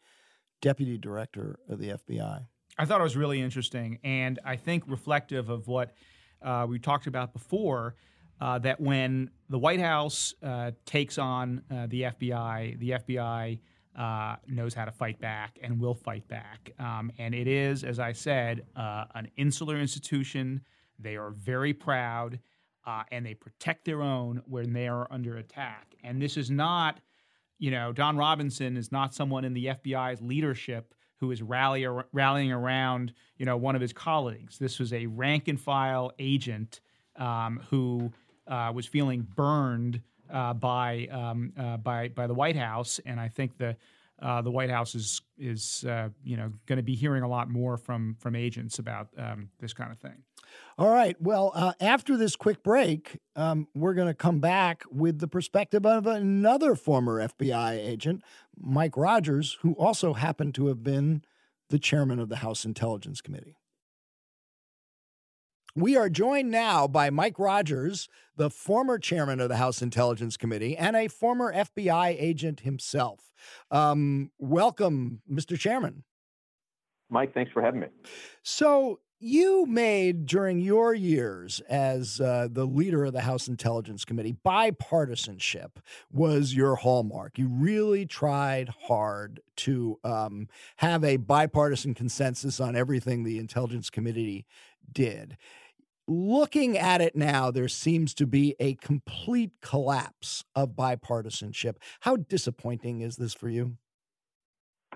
[0.60, 2.46] deputy director of the FBI.
[2.76, 5.94] I thought it was really interesting, and I think reflective of what
[6.42, 7.94] uh, we talked about before.
[8.40, 13.60] Uh, that when the White House uh, takes on uh, the FBI, the FBI
[13.96, 16.72] uh, knows how to fight back and will fight back.
[16.78, 20.60] Um, and it is, as I said, uh, an insular institution.
[20.98, 22.38] They are very proud
[23.10, 25.94] and they protect their own when they are under attack.
[26.04, 27.00] And this is not,
[27.58, 32.52] you know, Don Robinson is not someone in the FBI's leadership who is rally, rallying
[32.52, 34.58] around you know one of his colleagues.
[34.58, 36.80] This was a rank and file agent
[37.16, 38.12] um, who
[38.46, 40.00] uh, was feeling burned
[40.32, 43.76] uh, by um, uh, by by the White House, and I think the
[44.22, 47.48] uh, the White House is is uh, you know going to be hearing a lot
[47.48, 50.22] more from from agents about um, this kind of thing.
[50.78, 51.20] All right.
[51.20, 55.84] Well, uh, after this quick break, um, we're going to come back with the perspective
[55.84, 58.22] of another former FBI agent,
[58.56, 61.22] Mike Rogers, who also happened to have been
[61.70, 63.56] the chairman of the House Intelligence Committee.
[65.76, 70.76] We are joined now by Mike Rogers, the former chairman of the House Intelligence Committee
[70.76, 73.32] and a former FBI agent himself.
[73.72, 75.58] Um, welcome, Mr.
[75.58, 76.04] Chairman.
[77.10, 77.88] Mike, thanks for having me.
[78.44, 84.36] So, you made during your years as uh, the leader of the House Intelligence Committee,
[84.44, 85.70] bipartisanship
[86.12, 87.38] was your hallmark.
[87.38, 94.44] You really tried hard to um, have a bipartisan consensus on everything the Intelligence Committee
[94.92, 95.38] did.
[96.06, 101.76] Looking at it now, there seems to be a complete collapse of bipartisanship.
[102.00, 103.78] How disappointing is this for you?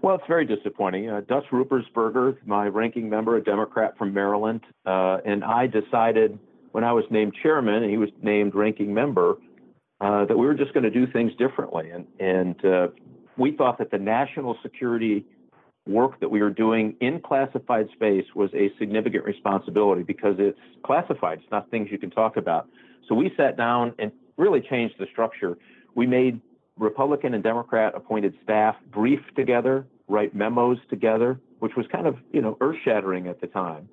[0.03, 1.09] Well, it's very disappointing.
[1.09, 6.39] Uh, Dutch Ruppersberger, my ranking member, a Democrat from Maryland, uh, and I decided
[6.73, 9.37] when I was named chairman and he was named ranking member
[10.01, 11.91] uh, that we were just going to do things differently.
[11.91, 12.89] And, and uh,
[13.37, 15.25] we thought that the national security
[15.89, 21.39] work that we were doing in classified space was a significant responsibility because it's classified.
[21.39, 22.69] It's not things you can talk about.
[23.09, 25.57] So we sat down and really changed the structure.
[25.95, 26.41] We made
[26.77, 32.41] Republican and Democrat appointed staff brief together, write memos together, which was kind of, you
[32.41, 33.89] know, earth shattering at the time.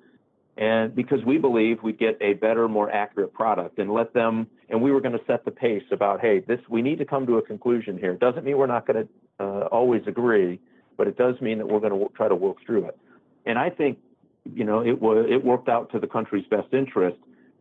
[0.56, 4.80] And because we believe we'd get a better, more accurate product and let them, and
[4.80, 7.36] we were going to set the pace about, hey, this, we need to come to
[7.36, 8.14] a conclusion here.
[8.14, 10.58] Doesn't mean we're not going to uh, always agree,
[10.96, 12.98] but it does mean that we're going to try to work through it.
[13.44, 13.98] And I think,
[14.44, 17.18] you know, it was, it worked out to the country's best interest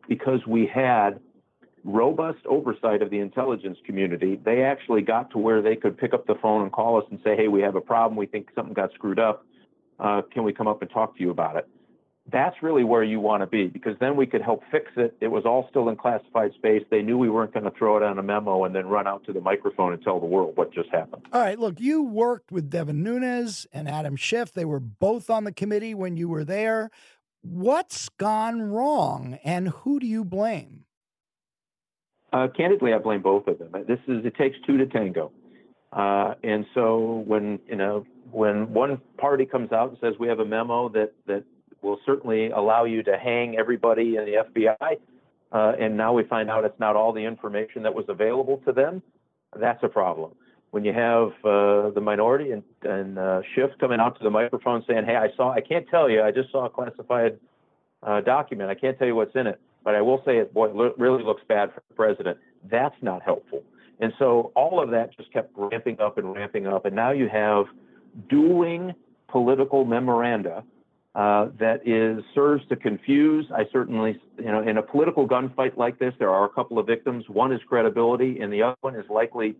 [0.07, 1.19] because we had
[1.85, 6.25] robust oversight of the intelligence community, they actually got to where they could pick up
[6.25, 8.17] the phone and call us and say, hey, we have a problem.
[8.17, 9.45] We think something got screwed up.
[9.99, 11.69] Uh, can we come up and talk to you about it?
[12.31, 15.15] That's really where you want to be because then we could help fix it.
[15.21, 16.83] It was all still in classified space.
[16.89, 19.23] They knew we weren't going to throw it on a memo and then run out
[19.25, 21.27] to the microphone and tell the world what just happened.
[21.31, 21.59] All right.
[21.59, 24.51] Look, you worked with Devin Nunes and Adam Schiff.
[24.51, 26.89] They were both on the committee when you were there.
[27.43, 30.85] What's gone wrong and who do you blame?
[32.33, 33.71] Uh, candidly, I blame both of them.
[33.87, 35.31] This is it takes two to tango,
[35.93, 40.39] uh, and so when you know when one party comes out and says we have
[40.39, 41.45] a memo that that
[41.85, 44.97] will certainly allow you to hang everybody in the FBI,
[45.51, 48.73] uh, and now we find out it's not all the information that was available to
[48.73, 49.01] them,
[49.57, 50.31] that's a problem.
[50.71, 54.83] When you have uh, the minority and, and uh, Schiff coming out to the microphone
[54.87, 57.39] saying, "Hey, I saw, I can't tell you, I just saw a classified
[58.03, 58.69] uh, document.
[58.69, 61.23] I can't tell you what's in it." But I will say it, boy, it really
[61.23, 62.39] looks bad for the president.
[62.69, 63.63] That's not helpful.
[63.99, 66.85] And so all of that just kept ramping up and ramping up.
[66.85, 67.65] And now you have
[68.27, 68.93] dueling
[69.29, 70.63] political memoranda
[71.15, 73.45] uh, that is serves to confuse.
[73.55, 76.85] I certainly, you know, in a political gunfight like this, there are a couple of
[76.85, 77.23] victims.
[77.29, 79.55] One is credibility, and the other one is likely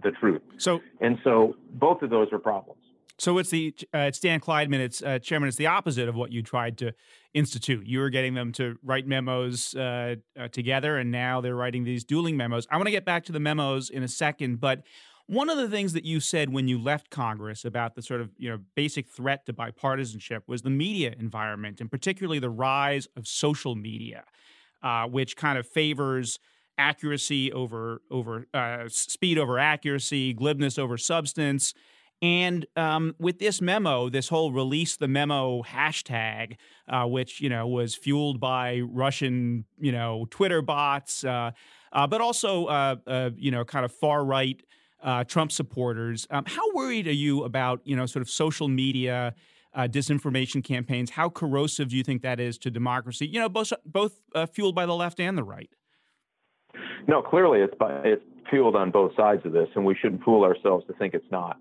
[0.00, 0.42] the truth.
[0.56, 2.80] So, and so both of those are problems.
[3.18, 5.48] So it's the uh, it's Dan Klaidman, it's uh, chairman.
[5.48, 6.94] It's the opposite of what you tried to
[7.34, 7.86] institute.
[7.86, 12.04] You were getting them to write memos uh, uh together, and now they're writing these
[12.04, 12.66] dueling memos.
[12.70, 14.84] I want to get back to the memos in a second, but
[15.30, 18.30] one of the things that you said when you left Congress about the sort of
[18.36, 23.28] you know basic threat to bipartisanship was the media environment, and particularly the rise of
[23.28, 24.24] social media,
[24.82, 26.40] uh, which kind of favors
[26.78, 31.74] accuracy over over uh, speed over accuracy, glibness over substance.
[32.20, 36.56] And um, with this memo, this whole release the memo hashtag,
[36.88, 41.52] uh, which you know was fueled by Russian you know Twitter bots, uh,
[41.92, 44.60] uh, but also uh, you know kind of far right
[45.02, 46.26] uh, Trump supporters.
[46.30, 49.34] Um, how worried are you about you know sort of social media?
[49.72, 51.10] disinformation campaigns.
[51.10, 53.28] How corrosive do you think that is to democracy?
[53.28, 54.20] You know, both both
[54.52, 55.70] fueled by the left and the right.
[57.06, 60.44] No, clearly it's by, it's fueled on both sides of this, and we shouldn't fool
[60.44, 61.56] ourselves to think it's not.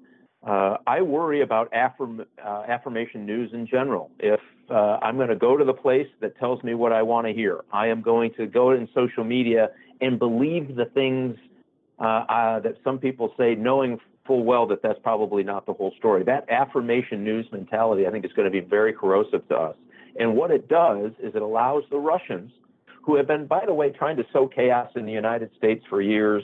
[0.45, 4.09] Uh, I worry about affirm, uh, affirmation news in general.
[4.19, 7.27] If uh, I'm going to go to the place that tells me what I want
[7.27, 9.69] to hear, I am going to go in social media
[10.01, 11.48] and believe the things uh,
[11.99, 16.23] uh, that some people say, knowing full well that that's probably not the whole story.
[16.23, 19.75] That affirmation news mentality, I think, is going to be very corrosive to us.
[20.19, 22.51] And what it does is it allows the Russians,
[23.03, 26.01] who have been, by the way, trying to sow chaos in the United States for
[26.01, 26.43] years.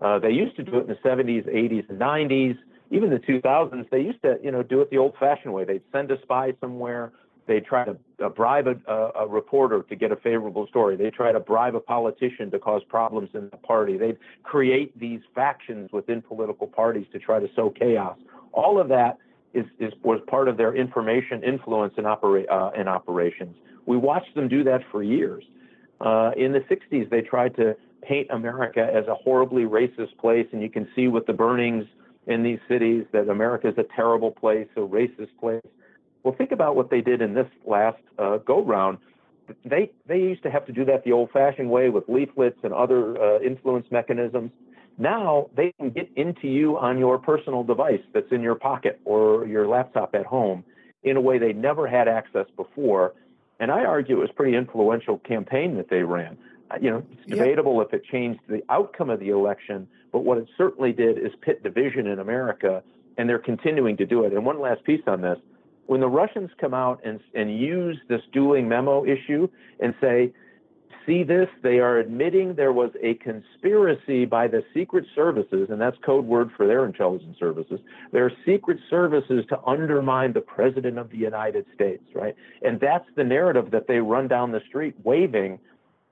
[0.00, 2.56] Uh, they used to do it in the 70s, 80s, and 90s
[2.90, 5.64] even the 2000s, they used to, you know, do it the old-fashioned way.
[5.64, 7.12] They'd send a spy somewhere.
[7.48, 10.96] They'd try to uh, bribe a, a, reporter to get a favorable story.
[10.96, 13.96] They'd try to bribe a politician to cause problems in the party.
[13.96, 18.18] They'd create these factions within political parties to try to sow chaos.
[18.52, 19.16] All of that
[19.54, 23.56] is, is was part of their information influence in, opera, uh, in operations.
[23.86, 25.42] We watched them do that for years.
[26.02, 30.60] Uh, in the 60s, they tried to paint America as a horribly racist place, and
[30.60, 31.86] you can see with the burnings
[32.26, 35.62] in these cities that America is a terrible place, a racist place.
[36.22, 38.98] Well, think about what they did in this last uh, go round.
[39.64, 43.16] They they used to have to do that the old-fashioned way with leaflets and other
[43.16, 44.50] uh, influence mechanisms.
[44.98, 49.46] Now they can get into you on your personal device that's in your pocket or
[49.46, 50.64] your laptop at home
[51.02, 53.14] in a way they never had access before.
[53.60, 56.36] And I argue it was a pretty influential campaign that they ran.
[56.70, 57.88] Uh, you know, it's debatable yep.
[57.88, 61.62] if it changed the outcome of the election, but what it certainly did is pit
[61.62, 62.82] division in America,
[63.16, 64.32] and they're continuing to do it.
[64.32, 65.38] And one last piece on this
[65.88, 69.48] when the Russians come out and, and use this dueling memo issue
[69.80, 70.32] and say,
[71.06, 71.48] see this.
[71.62, 76.50] They are admitting there was a conspiracy by the secret services, and that's code word
[76.54, 77.80] for their intelligence services.
[78.12, 82.36] their secret services to undermine the president of the United States, right?
[82.60, 85.58] And that's the narrative that they run down the street waving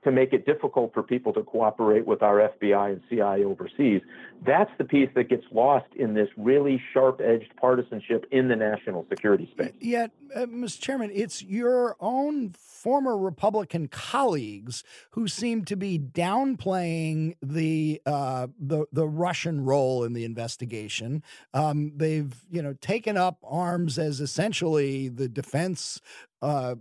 [0.07, 4.03] to make it difficult for people to cooperate with our FBI and CIA overseas.
[4.47, 9.05] That's the piece that gets lost in this really sharp edged partisanship in the national
[9.09, 9.73] security space.
[9.81, 10.81] Yet, uh, Mr.
[10.81, 18.87] Chairman, it's your own former Republican colleagues who seem to be downplaying the uh, the
[18.93, 21.25] the Russian role in the investigation.
[21.53, 26.01] Um, they've you know taken up arms as essentially the defense
[26.43, 26.75] uh,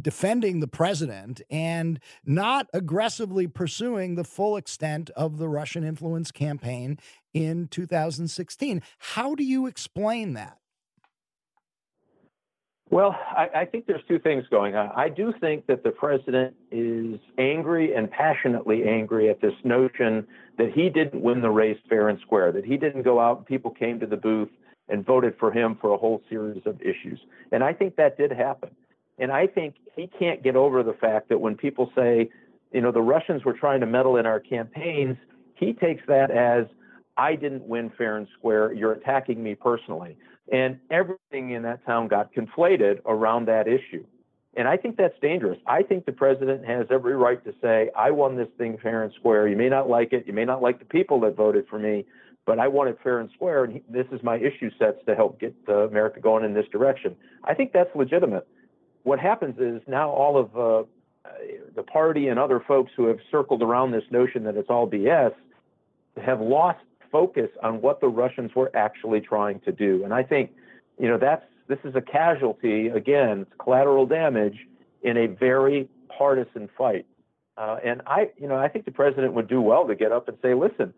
[0.00, 6.98] defending the president and not aggressively pursuing the full extent of the Russian influence campaign
[7.34, 8.82] in 2016.
[8.98, 10.56] How do you explain that?
[12.90, 14.90] Well, I, I, think there's two things going on.
[14.96, 20.26] I do think that the president is angry and passionately angry at this notion
[20.58, 23.46] that he didn't win the race fair and square, that he didn't go out and
[23.46, 24.48] people came to the booth
[24.90, 27.20] and voted for him for a whole series of issues.
[27.52, 28.70] And I think that did happen.
[29.18, 32.30] And I think he can't get over the fact that when people say,
[32.72, 35.16] you know, the Russians were trying to meddle in our campaigns,
[35.54, 36.66] he takes that as,
[37.16, 38.72] I didn't win fair and square.
[38.72, 40.16] You're attacking me personally.
[40.50, 44.04] And everything in that town got conflated around that issue.
[44.56, 45.58] And I think that's dangerous.
[45.66, 49.12] I think the president has every right to say, I won this thing fair and
[49.14, 49.46] square.
[49.46, 50.26] You may not like it.
[50.26, 52.04] You may not like the people that voted for me,
[52.46, 53.64] but I want it fair and square.
[53.64, 56.66] And he, this is my issue sets to help get uh, America going in this
[56.72, 57.16] direction.
[57.44, 58.46] I think that's legitimate.
[59.02, 60.86] What happens is now all of uh,
[61.74, 65.32] the party and other folks who have circled around this notion that it's all BS
[66.22, 70.04] have lost focus on what the Russians were actually trying to do.
[70.04, 70.50] And I think,
[70.98, 74.58] you know, that's this is a casualty again, it's collateral damage
[75.02, 77.06] in a very partisan fight.
[77.56, 80.28] Uh, and I, you know, I think the president would do well to get up
[80.28, 80.92] and say, listen,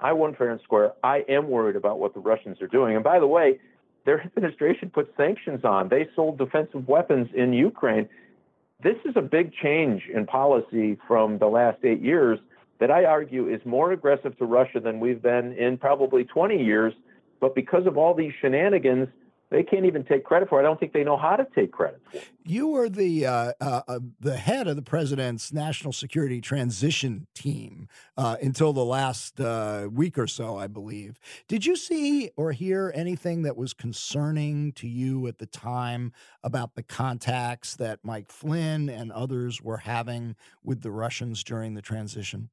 [0.00, 0.92] I won fair and square.
[1.02, 2.94] I am worried about what the Russians are doing.
[2.94, 3.58] And by the way,
[4.04, 5.88] their administration put sanctions on.
[5.88, 8.08] They sold defensive weapons in Ukraine.
[8.82, 12.38] This is a big change in policy from the last eight years
[12.78, 16.94] that I argue is more aggressive to Russia than we've been in probably 20 years.
[17.40, 19.08] But because of all these shenanigans,
[19.50, 20.58] they can't even take credit for.
[20.58, 20.64] It.
[20.64, 22.00] I don't think they know how to take credit.
[22.10, 22.18] For.
[22.18, 22.28] It.
[22.44, 27.88] You were the uh, uh, uh, the head of the president's national security transition team
[28.16, 31.18] uh, until the last uh, week or so, I believe.
[31.48, 36.74] Did you see or hear anything that was concerning to you at the time about
[36.74, 42.50] the contacts that Mike Flynn and others were having with the Russians during the transition?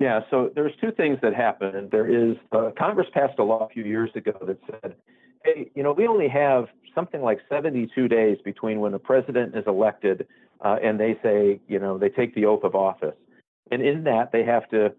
[0.00, 1.90] Yeah, so there's two things that happened.
[1.90, 4.94] There is uh, Congress passed a law a few years ago that said,
[5.74, 10.26] you know, we only have something like 72 days between when the president is elected
[10.64, 13.14] uh, and they say, you know, they take the oath of office,
[13.70, 14.92] and in that they have to,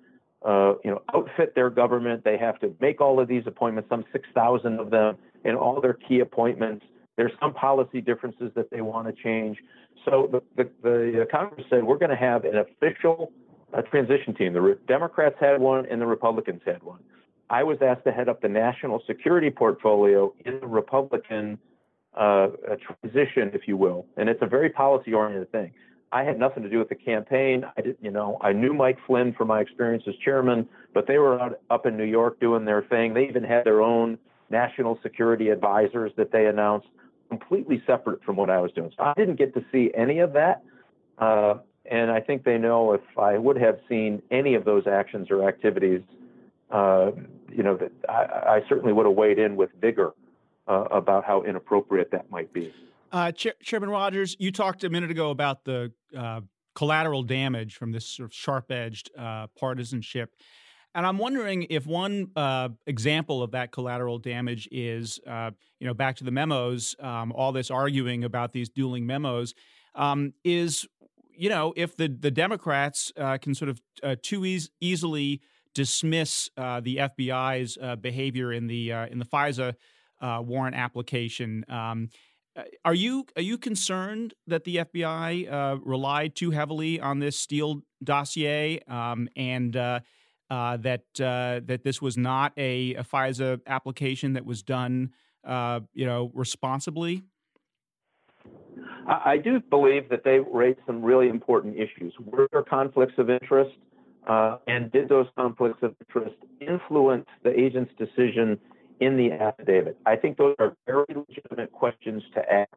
[0.46, 2.24] uh, you know, outfit their government.
[2.24, 5.94] They have to make all of these appointments, some 6,000 of them, and all their
[5.94, 6.86] key appointments.
[7.18, 9.58] There's some policy differences that they want to change.
[10.06, 13.34] So the, the, the Congress said we're going to have an official
[13.74, 14.54] a transition team.
[14.54, 17.00] The Democrats had one and the Republicans had one.
[17.50, 21.58] I was asked to head up the national security portfolio in the Republican
[22.16, 22.50] uh,
[23.02, 25.72] transition, if you will, and it's a very policy-oriented thing.
[26.12, 27.66] I had nothing to do with the campaign.
[27.78, 31.20] I didn't, you know, I knew Mike Flynn from my experience as chairman, but they
[31.20, 33.14] were out, up in New York doing their thing.
[33.14, 34.18] They even had their own
[34.50, 36.88] national security advisors that they announced,
[37.30, 38.92] completely separate from what I was doing.
[38.98, 40.64] So I didn't get to see any of that.
[41.20, 45.30] Uh, and I think they know if I would have seen any of those actions
[45.30, 46.02] or activities,
[46.72, 47.12] uh,
[47.52, 50.14] you know, that I, I, certainly would have weighed in with vigor
[50.68, 52.74] uh, about how inappropriate that might be.
[53.12, 56.42] Uh, Chairman Rogers, you talked a minute ago about the uh,
[56.76, 60.34] collateral damage from this sort of sharp-edged uh, partisanship.
[60.96, 65.94] And I'm wondering if one uh, example of that collateral damage is, uh, you know,
[65.94, 69.54] back to the memos, um, all this arguing about these dueling memos,
[69.96, 70.88] um, is
[71.40, 75.42] you know, if the the Democrats uh, can sort of uh, too e- easily
[75.80, 79.76] dismiss uh, the FBI's uh, behavior in the uh, in the FISA
[80.20, 82.10] uh, warrant application, um,
[82.84, 88.82] are you are you concerned that the FBI relied too heavily on this Steele dossier
[88.90, 90.04] um, and that
[90.50, 95.12] that this was not a, a, FISA application that was done,
[95.46, 97.24] you know, responsibly?
[99.08, 102.14] I do believe that they raised some really important issues.
[102.20, 103.72] Were there conflicts of interest?
[104.28, 108.60] Uh, and did those conflicts of interest influence the agent's decision
[109.00, 109.98] in the affidavit?
[110.06, 112.72] I think those are very legitimate questions to ask.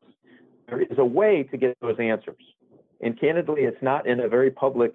[0.69, 2.43] There is a way to get those answers.
[3.01, 4.95] And candidly, it's not in a very public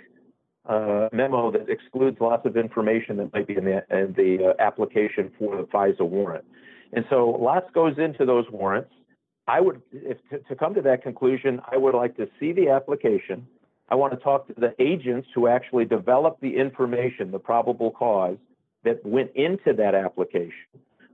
[0.67, 4.63] uh, memo that excludes lots of information that might be in the, in the uh,
[4.63, 6.45] application for the FISA warrant.
[6.93, 8.91] And so lots goes into those warrants.
[9.47, 12.69] I would, if to, to come to that conclusion, I would like to see the
[12.69, 13.47] application.
[13.89, 18.37] I want to talk to the agents who actually developed the information, the probable cause
[18.83, 20.51] that went into that application,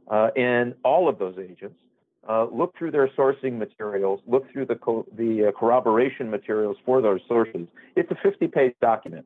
[0.09, 1.75] uh, and all of those agents.
[2.27, 7.01] Uh, look through their sourcing materials, look through the, co- the uh, corroboration materials for
[7.01, 7.67] those sources.
[7.97, 9.25] It's a 50 page document.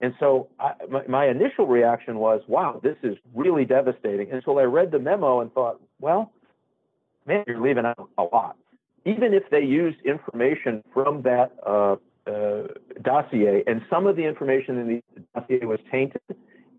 [0.00, 4.28] And so I, my, my, initial reaction was, wow, this is really devastating.
[4.28, 6.32] And until I read the memo and thought, well,
[7.26, 8.56] man, you're leaving out a lot.
[9.04, 11.52] Even if they used information from that
[12.28, 12.68] uh,
[13.02, 15.02] dossier, and some of the information in the
[15.34, 16.20] dossier was tainted,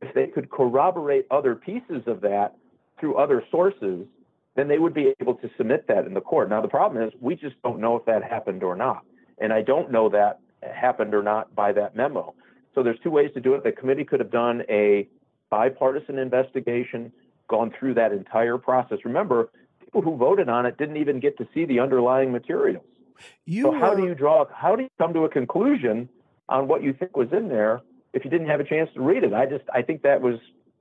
[0.01, 2.55] if they could corroborate other pieces of that
[2.99, 4.05] through other sources,
[4.55, 6.49] then they would be able to submit that in the court.
[6.49, 9.03] Now, the problem is we just don't know if that happened or not.
[9.39, 12.33] And I don't know that happened or not by that memo.
[12.75, 13.63] So there's two ways to do it.
[13.63, 15.07] The committee could have done a
[15.49, 17.11] bipartisan investigation,
[17.47, 18.99] gone through that entire process.
[19.05, 19.49] Remember,
[19.83, 22.85] people who voted on it didn't even get to see the underlying materials.
[23.45, 23.97] You so how were...
[23.97, 24.45] do you draw?
[24.53, 26.09] How do you come to a conclusion
[26.47, 27.81] on what you think was in there
[28.13, 29.33] if you didn't have a chance to read it?
[29.33, 30.35] I just I think that was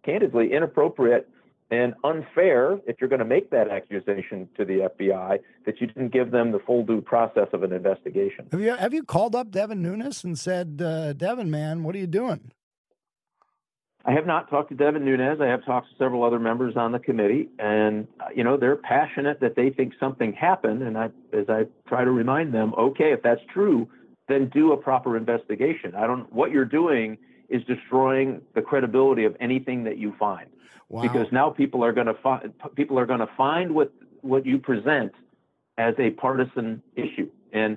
[0.05, 1.29] candidly inappropriate
[1.71, 6.13] and unfair if you're going to make that accusation to the FBI that you didn't
[6.13, 8.49] give them the full due process of an investigation.
[8.51, 11.99] Have you have you called up Devin Nunes and said, uh, Devin, man, what are
[11.99, 12.53] you doing?
[14.09, 15.39] I have not talked to Devin Nunes.
[15.39, 18.77] I have talked to several other members on the committee, and uh, you know they're
[18.77, 20.83] passionate that they think something happened.
[20.83, 23.87] And I, as I try to remind them, okay, if that's true,
[24.27, 25.95] then do a proper investigation.
[25.95, 26.33] I don't.
[26.33, 27.19] What you're doing
[27.51, 30.49] is destroying the credibility of anything that you find.
[30.89, 31.03] Wow.
[31.03, 33.93] Because now people are going to find people are going to find what
[34.23, 35.13] what you present
[35.77, 37.77] as a partisan issue, and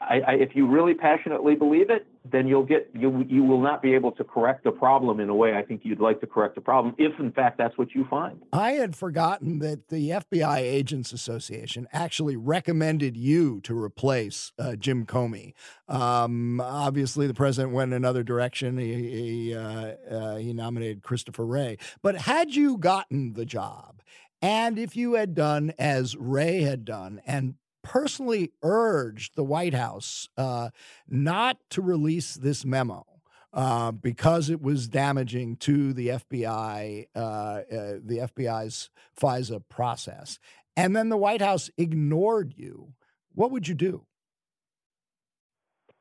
[0.00, 3.82] I, I, if you really passionately believe it, then you'll get you you will not
[3.82, 6.54] be able to correct the problem in a way I think you'd like to correct
[6.54, 8.42] the problem if in fact that's what you find.
[8.52, 15.04] I had forgotten that the FBI Agents Association actually recommended you to replace uh, Jim
[15.04, 15.54] Comey.
[15.88, 18.78] Um, obviously, the president went another direction.
[18.78, 21.78] He he, uh, uh, he nominated Christopher Wray.
[22.02, 24.00] But had you gotten the job,
[24.40, 30.28] and if you had done as Wray had done and personally urged the White House
[30.36, 30.70] uh,
[31.08, 33.06] not to release this memo.
[33.54, 37.62] Uh, because it was damaging to the FBI, uh, uh,
[38.02, 38.88] the FBI's
[39.20, 40.38] FISA process,
[40.74, 42.94] and then the White House ignored you,
[43.34, 44.06] what would you do?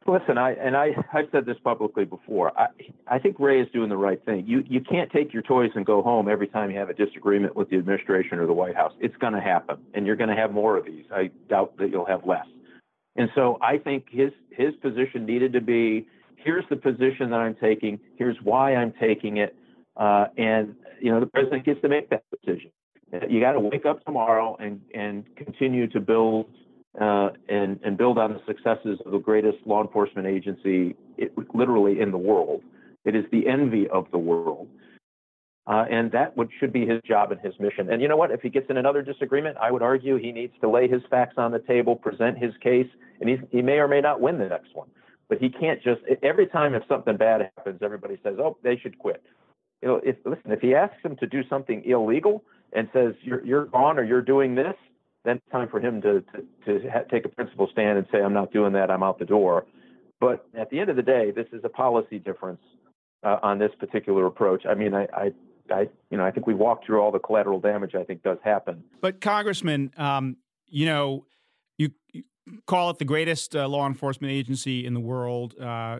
[0.08, 2.52] Listen, I and I I've said this publicly before.
[2.60, 2.68] I
[3.08, 4.46] I think Wray is doing the right thing.
[4.48, 7.56] You you can't take your toys and go home every time you have a disagreement
[7.56, 8.94] with the administration or the White House.
[9.00, 11.06] It's going to happen, and you're going to have more of these.
[11.14, 12.48] I doubt that you'll have less.
[13.16, 17.56] And so I think his his position needed to be: here's the position that I'm
[17.56, 18.00] taking.
[18.16, 19.56] Here's why I'm taking it.
[19.96, 22.72] Uh, and you know the president gets to make that decision.
[23.30, 26.48] You got to wake up tomorrow and and continue to build
[27.00, 32.02] uh, and, and build on the successes of the greatest law enforcement agency it, literally
[32.02, 32.62] in the world.
[33.06, 34.68] It is the envy of the world.
[35.68, 37.92] Uh, and that would, should be his job and his mission.
[37.92, 38.32] And you know what?
[38.32, 41.36] If he gets in another disagreement, I would argue he needs to lay his facts
[41.38, 42.88] on the table, present his case,
[43.20, 44.90] and he may or may not win the next one.
[45.30, 49.00] But he can't just every time if something bad happens, everybody says, "Oh, they should
[49.00, 49.24] quit."
[49.82, 53.46] You know, if listen, if he asks him to do something illegal and says you're
[53.46, 54.76] you're gone or you're doing this,
[55.24, 58.20] then it's time for him to to, to ha- take a principal stand and say,
[58.22, 58.90] "I'm not doing that.
[58.92, 59.66] I'm out the door."
[60.20, 62.62] But at the end of the day, this is a policy difference
[63.24, 64.66] uh, on this particular approach.
[64.70, 65.32] I mean, I, I,
[65.74, 67.96] I, you know, I think we walked through all the collateral damage.
[67.96, 68.84] I think does happen.
[69.02, 71.26] But Congressman, um, you know,
[71.78, 72.24] you, you,
[72.68, 76.00] call it the greatest uh, law enforcement agency in the world, uh,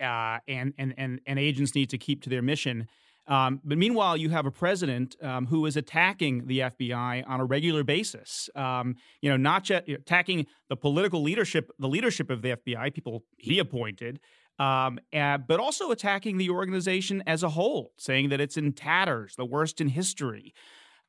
[0.00, 2.88] uh and and and and agents need to keep to their mission.
[3.28, 7.44] Um, but meanwhile, you have a president um, who is attacking the FBI on a
[7.44, 8.50] regular basis.
[8.56, 13.24] Um, you know, not just attacking the political leadership, the leadership of the FBI, people
[13.36, 14.18] he appointed,
[14.58, 19.34] um, and, but also attacking the organization as a whole, saying that it's in tatters,
[19.36, 20.52] the worst in history.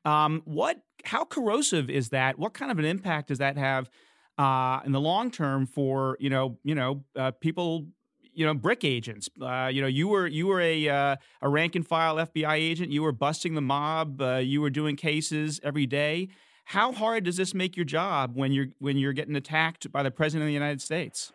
[0.04, 0.78] Um, what?
[1.04, 2.38] How corrosive is that?
[2.38, 3.90] What kind of an impact does that have
[4.38, 7.86] uh, in the long term for you know you know uh, people
[8.34, 9.28] you know brick agents.
[9.40, 12.90] Uh, you know, you were you were a uh, a rank and file FBI agent.
[12.90, 14.20] You were busting the mob.
[14.20, 16.28] Uh, you were doing cases every day.
[16.66, 20.10] How hard does this make your job when you're when you're getting attacked by the
[20.10, 21.32] president of the United States?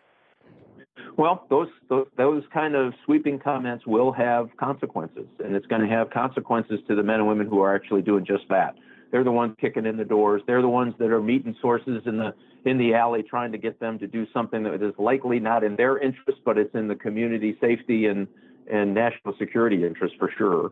[1.16, 5.88] Well, those, those those kind of sweeping comments will have consequences, and it's going to
[5.88, 8.74] have consequences to the men and women who are actually doing just that.
[9.10, 10.42] They're the ones kicking in the doors.
[10.46, 12.34] They're the ones that are meeting sources in the
[12.64, 15.76] in the alley, trying to get them to do something that is likely not in
[15.76, 18.26] their interest, but it's in the community safety and
[18.70, 20.70] and national security interest for sure.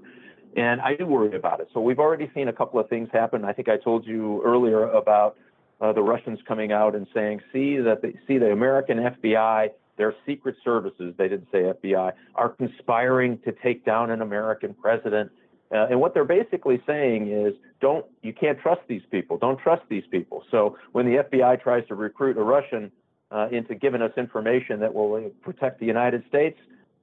[0.57, 1.69] And I do worry about it.
[1.75, 3.45] So we've already seen a couple of things happen.
[3.45, 5.37] I think I told you earlier about
[5.81, 10.15] uh, the Russians coming out and saying, "See that the, see the American FBI, their
[10.27, 15.31] secret services, they didn't say FBI, are conspiring to take down an American president."
[15.71, 19.37] Uh, and what they're basically saying is, don't you can't trust these people.
[19.37, 20.45] Don't trust these people.
[20.51, 22.91] So when the FBI tries to recruit a Russian
[23.31, 26.59] uh, into giving us information that will protect the United States,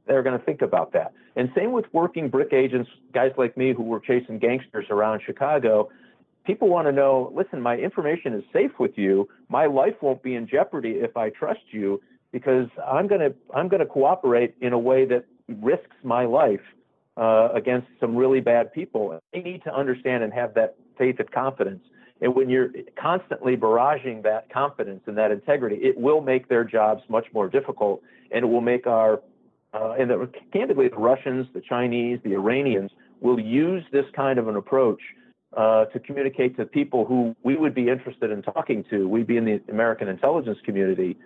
[0.08, 1.14] they're going to think about that.
[1.36, 5.90] And same with working brick agents, guys like me who were chasing gangsters around Chicago.
[6.46, 9.28] People want to know, listen, my information is safe with you.
[9.50, 12.02] My life won't be in jeopardy if I trust you
[12.32, 16.62] because I'm going to I'm going to cooperate in a way that risks my life
[17.18, 19.20] uh, against some really bad people.
[19.34, 21.84] They need to understand and have that faith and confidence.
[22.22, 27.04] And when you're constantly barraging that confidence and that integrity, it will make their jobs
[27.10, 28.02] much more difficult,
[28.32, 29.22] and it will make our
[29.74, 34.48] uh, and the, candidly, the Russians, the Chinese, the Iranians will use this kind of
[34.48, 35.02] an approach
[35.58, 39.08] uh, to communicate to people who we would be interested in talking to.
[39.10, 41.18] We'd be in the American intelligence community.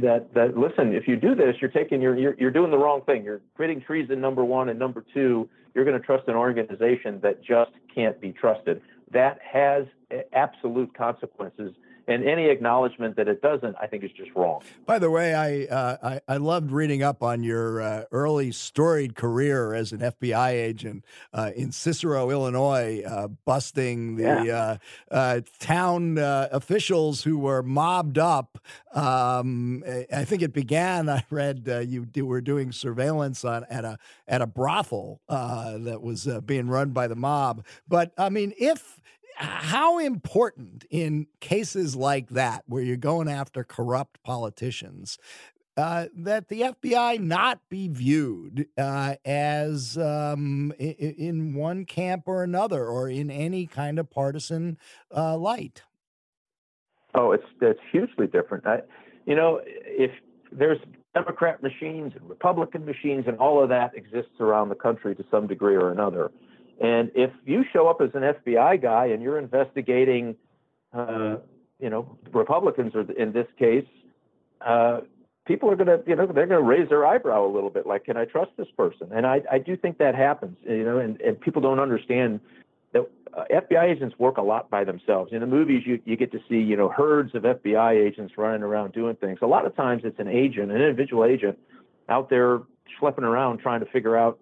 [0.00, 3.02] That that listen, if you do this, you're taking you're you're, you're doing the wrong
[3.02, 3.24] thing.
[3.24, 4.20] You're creating treason.
[4.20, 8.32] Number one, and number two, you're going to trust an organization that just can't be
[8.32, 8.82] trusted.
[9.12, 9.86] That has
[10.32, 11.72] absolute consequences
[12.08, 14.62] and any acknowledgement that it doesn't, I think, is just wrong.
[14.86, 19.14] By the way, I uh, I, I, loved reading up on your uh, early storied
[19.14, 21.04] career as an FBI agent
[21.34, 24.54] uh, in Cicero, Illinois, uh, busting the yeah.
[24.54, 24.76] Uh,
[25.14, 28.58] uh, town officials who were mobbed up.
[28.94, 31.10] Um, I think it began.
[31.10, 36.26] I read you, you, were doing surveillance on at a at a brothel that was
[36.46, 37.64] being run by the mob.
[37.86, 38.98] But I mean, if
[39.38, 45.16] how important in cases like that, where you're going after corrupt politicians,
[45.76, 52.42] uh, that the FBI not be viewed uh, as um, in, in, one camp or
[52.42, 54.76] another, or in any kind of partisan
[55.16, 55.82] uh, light.
[57.14, 58.66] Oh, it's it's hugely different.
[58.66, 58.80] I,
[59.24, 60.10] you know, if
[60.50, 60.78] there's
[61.14, 65.46] Democrat machines and Republican machines, and all of that exists around the country to some
[65.46, 66.32] degree or another.
[66.80, 70.36] And if you show up as an FBI guy and you're investigating,
[70.92, 71.36] uh,
[71.80, 73.86] you know, Republicans, or in this case,
[74.64, 75.00] uh,
[75.46, 77.86] people are going to, you know, they're going to raise their eyebrow a little bit,
[77.86, 79.08] like, can I trust this person?
[79.12, 82.40] And I, I do think that happens, you know, and, and people don't understand
[82.92, 85.32] that uh, FBI agents work a lot by themselves.
[85.32, 88.62] In the movies, you, you get to see, you know, herds of FBI agents running
[88.62, 89.38] around doing things.
[89.42, 91.58] A lot of times it's an agent, an individual agent
[92.08, 92.60] out there
[93.00, 94.38] schlepping around trying to figure out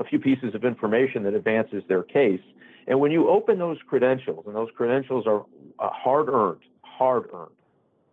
[0.00, 2.40] a few pieces of information that advances their case.
[2.88, 5.44] And when you open those credentials, and those credentials are
[5.78, 7.50] uh, hard earned, hard earned,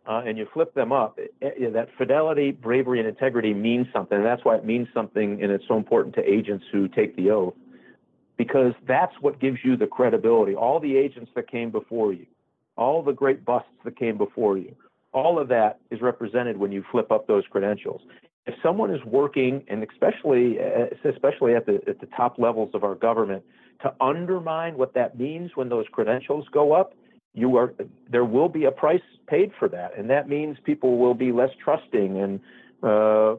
[0.05, 4.17] uh, and you flip them up, it, it, that fidelity, bravery, and integrity means something.
[4.17, 7.31] And that's why it means something, and it's so important to agents who take the
[7.31, 7.55] oath,
[8.35, 10.55] because that's what gives you the credibility.
[10.55, 12.25] All the agents that came before you,
[12.75, 14.75] all the great busts that came before you,
[15.13, 18.01] all of that is represented when you flip up those credentials
[18.47, 20.57] if someone is working, and especially
[21.03, 23.43] especially at the at the top levels of our government,
[23.81, 26.93] to undermine what that means when those credentials go up,
[27.33, 27.73] you are
[28.09, 31.51] there will be a price paid for that, and that means people will be less
[31.63, 32.39] trusting and
[32.81, 33.35] uh,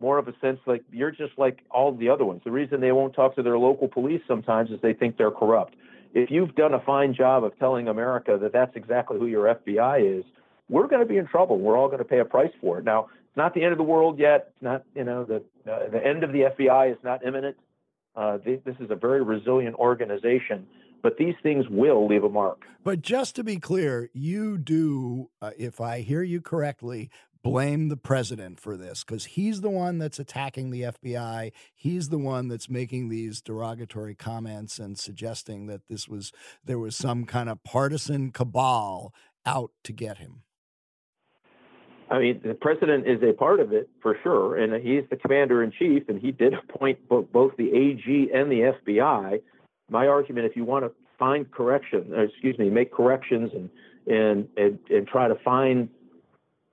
[0.00, 2.42] more of a sense like you're just like all the other ones.
[2.44, 5.76] The reason they won't talk to their local police sometimes is they think they're corrupt.
[6.14, 10.18] If you've done a fine job of telling America that that's exactly who your FBI
[10.18, 10.24] is,
[10.68, 11.58] we're going to be in trouble.
[11.58, 12.84] We're all going to pay a price for it.
[12.84, 14.48] Now, it's not the end of the world yet.
[14.50, 17.56] It's not, you know, the uh, the end of the FBI is not imminent.
[18.14, 20.66] Uh, this is a very resilient organization,
[21.02, 22.60] but these things will leave a mark.
[22.84, 27.08] But just to be clear, you do, uh, if I hear you correctly,
[27.42, 31.52] blame the president for this because he's the one that's attacking the FBI.
[31.74, 36.94] He's the one that's making these derogatory comments and suggesting that this was there was
[36.96, 39.14] some kind of partisan cabal
[39.46, 40.42] out to get him.
[42.12, 45.62] I mean, the president is a part of it for sure, and he's the commander
[45.62, 49.40] in chief, and he did appoint both the AG and the FBI.
[49.88, 53.70] My argument, if you want to find correction, excuse me, make corrections and
[54.06, 55.88] and and, and try to find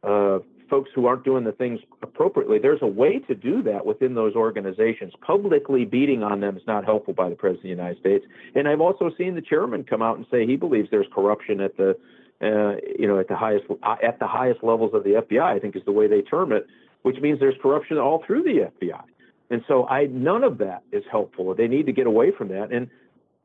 [0.04, 4.16] uh, folks who aren't doing the things appropriately, there's a way to do that within
[4.16, 5.14] those organizations.
[5.26, 8.26] Publicly beating on them is not helpful by the president of the United States.
[8.56, 11.78] And I've also seen the chairman come out and say he believes there's corruption at
[11.78, 11.98] the
[12.42, 13.66] uh, you know, at the highest
[14.04, 16.68] at the highest levels of the FBI, I think is the way they term it,
[17.02, 19.02] which means there's corruption all through the FBI.
[19.50, 21.54] And so I none of that is helpful.
[21.54, 22.72] They need to get away from that.
[22.72, 22.90] And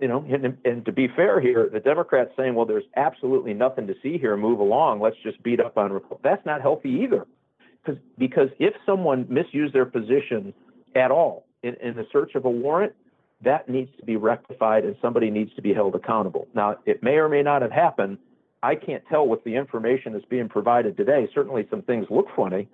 [0.01, 3.87] you know, and, and to be fair here, the Democrats saying, well, there's absolutely nothing
[3.87, 7.27] to see here, move along, let's just beat up on That's not healthy either.
[7.83, 10.53] Because because if someone misused their position
[10.95, 12.93] at all in, in the search of a warrant,
[13.43, 16.49] that needs to be rectified and somebody needs to be held accountable.
[16.55, 18.19] Now, it may or may not have happened.
[18.65, 21.29] I can't tell with the information that's being provided today.
[21.35, 22.67] Certainly, some things look funny,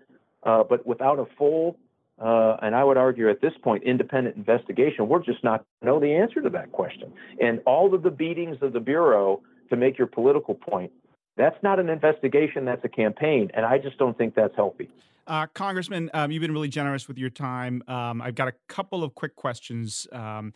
[0.45, 1.76] uh, but without a full
[2.20, 6.12] uh, and I would argue at this point, independent investigation, we're just not know the
[6.12, 7.12] answer to that question.
[7.41, 10.93] And all of the beatings of the Bureau to make your political point,
[11.38, 13.51] that's not an investigation, that's a campaign.
[13.55, 14.91] And I just don't think that's healthy.
[15.26, 17.82] Uh, Congressman, um, you've been really generous with your time.
[17.88, 20.07] Um, I've got a couple of quick questions.
[20.12, 20.53] Um,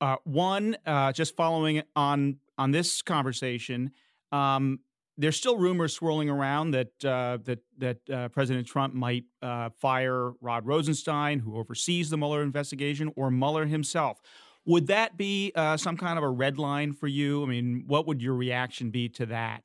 [0.00, 3.90] uh, one, uh, just following on on this conversation,
[4.32, 4.80] um,
[5.20, 10.32] there's still rumors swirling around that uh, that that uh, President Trump might uh, fire
[10.40, 14.20] Rod Rosenstein, who oversees the Mueller investigation, or Mueller himself.
[14.66, 17.42] Would that be uh, some kind of a red line for you?
[17.42, 19.62] I mean, what would your reaction be to that?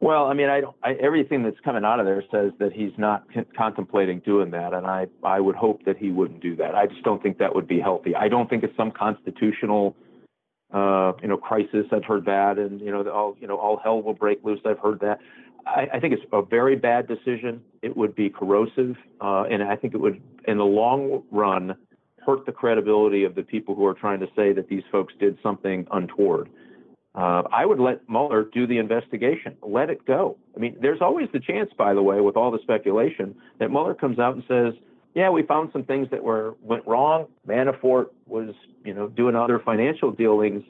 [0.00, 0.62] Well, I mean, I.
[0.82, 4.74] I, everything that's coming out of there says that he's not c- contemplating doing that,
[4.74, 6.74] and I I would hope that he wouldn't do that.
[6.74, 8.14] I just don't think that would be healthy.
[8.14, 9.96] I don't think it's some constitutional
[10.72, 11.86] uh, you know, crisis.
[11.92, 14.60] I've heard that, and you know, all you know, all hell will break loose.
[14.64, 15.18] I've heard that.
[15.66, 17.62] I, I think it's a very bad decision.
[17.82, 21.74] It would be corrosive, uh, and I think it would, in the long run,
[22.24, 25.38] hurt the credibility of the people who are trying to say that these folks did
[25.42, 26.48] something untoward.
[27.14, 29.56] Uh, I would let Mueller do the investigation.
[29.62, 30.38] Let it go.
[30.56, 33.94] I mean, there's always the chance, by the way, with all the speculation, that Mueller
[33.94, 34.72] comes out and says,
[35.14, 37.26] yeah, we found some things that were went wrong.
[37.46, 38.54] Manafort was,
[38.84, 40.64] you know, doing other financial dealings.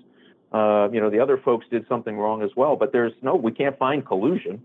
[0.52, 2.76] Uh, you know, the other folks did something wrong as well.
[2.76, 4.62] But there's no, we can't find collusion.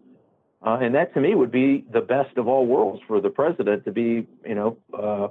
[0.66, 3.86] Uh, and that to me would be the best of all worlds for the president
[3.86, 5.28] to be, you know, uh,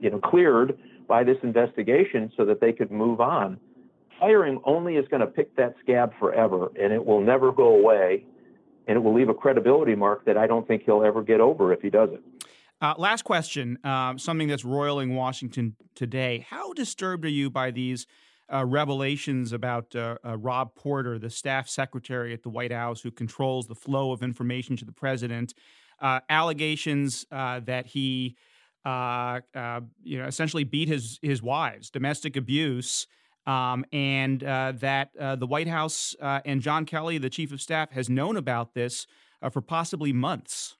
[0.00, 3.58] you know, cleared by this investigation so that they could move on.
[4.18, 8.24] Firing only is going to pick that scab forever, and it will never go away,
[8.86, 11.72] and it will leave a credibility mark that I don't think he'll ever get over
[11.72, 12.22] if he does it.
[12.82, 16.44] Uh, last question, uh, something that's roiling Washington today.
[16.50, 18.08] How disturbed are you by these
[18.52, 23.12] uh, revelations about uh, uh, Rob Porter, the staff secretary at the White House who
[23.12, 25.54] controls the flow of information to the president?
[26.00, 28.36] Uh, allegations that he,
[28.84, 28.90] you
[30.18, 33.06] know, essentially beat his his wives, domestic abuse.
[33.46, 38.36] Um, and that the White House and John Kelly, the chief of staff, has known
[38.36, 39.06] about this
[39.52, 40.76] for possibly months.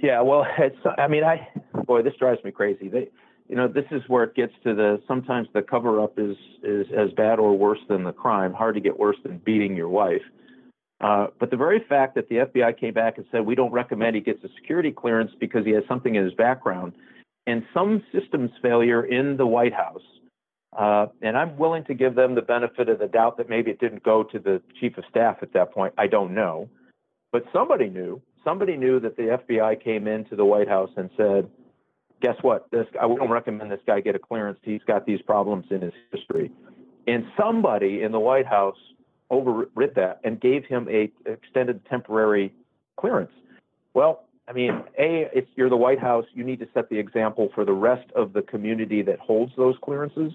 [0.00, 0.76] Yeah, well, it's.
[0.98, 1.48] I mean, I
[1.84, 2.88] boy, this drives me crazy.
[2.88, 3.08] They,
[3.48, 5.00] you know, this is where it gets to the.
[5.06, 8.52] Sometimes the cover up is is as bad or worse than the crime.
[8.52, 10.22] Hard to get worse than beating your wife.
[11.00, 14.16] Uh, but the very fact that the FBI came back and said we don't recommend
[14.16, 16.92] he gets a security clearance because he has something in his background,
[17.46, 20.02] and some systems failure in the White House.
[20.76, 23.80] Uh, and I'm willing to give them the benefit of the doubt that maybe it
[23.80, 25.94] didn't go to the chief of staff at that point.
[25.96, 26.68] I don't know,
[27.32, 31.48] but somebody knew somebody knew that the FBI came into the White House and said,
[32.20, 32.70] "Guess what?
[32.70, 34.58] This I don't recommend this guy get a clearance.
[34.62, 36.50] He's got these problems in his history."
[37.06, 38.76] And somebody in the White House
[39.30, 42.52] overrid that and gave him a extended temporary
[42.96, 43.32] clearance.
[43.94, 46.24] Well, I mean, a it's you're the White House.
[46.32, 49.76] You need to set the example for the rest of the community that holds those
[49.82, 50.32] clearances.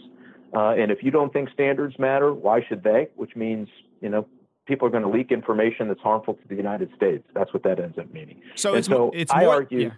[0.56, 3.08] Uh, and if you don't think standards matter, why should they?
[3.16, 3.68] Which means,
[4.02, 4.28] you know,
[4.66, 7.24] people are going to leak information that's harmful to the United States.
[7.34, 8.42] That's what that ends up meaning.
[8.56, 9.80] So and it's, so it's I more, argue.
[9.80, 9.90] Yeah.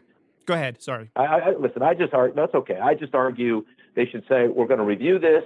[0.45, 0.81] Go ahead.
[0.81, 1.09] Sorry.
[1.15, 1.81] I, I, listen.
[1.81, 2.35] I just argue.
[2.35, 2.77] That's okay.
[2.77, 5.43] I just argue they should say we're going to review this.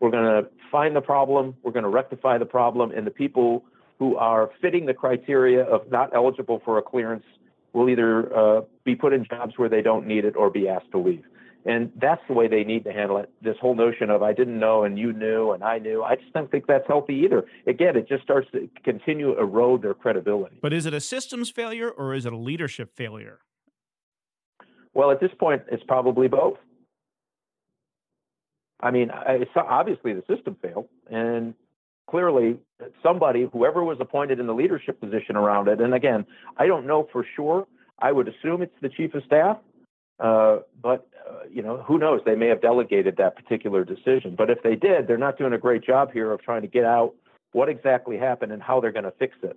[0.00, 1.56] We're going to find the problem.
[1.62, 3.64] We're going to rectify the problem, and the people
[3.98, 7.24] who are fitting the criteria of not eligible for a clearance
[7.72, 10.90] will either uh, be put in jobs where they don't need it or be asked
[10.92, 11.24] to leave.
[11.66, 13.28] And that's the way they need to handle it.
[13.42, 16.32] This whole notion of I didn't know and you knew and I knew, I just
[16.32, 17.44] don't think that's healthy either.
[17.66, 20.58] Again, it just starts to continue to erode their credibility.
[20.62, 23.40] But is it a systems failure or is it a leadership failure?
[24.94, 26.56] Well, at this point, it's probably both.
[28.80, 31.54] I mean, it's obviously the system failed, and
[32.08, 32.58] clearly
[33.02, 36.24] somebody, whoever was appointed in the leadership position around it, and again,
[36.56, 37.66] I don't know for sure.
[37.98, 39.58] I would assume it's the chief of staff,
[40.20, 41.06] uh, but
[41.50, 42.20] you know, who knows?
[42.24, 44.34] They may have delegated that particular decision.
[44.36, 46.84] But if they did, they're not doing a great job here of trying to get
[46.84, 47.14] out
[47.52, 49.56] what exactly happened and how they're going to fix it.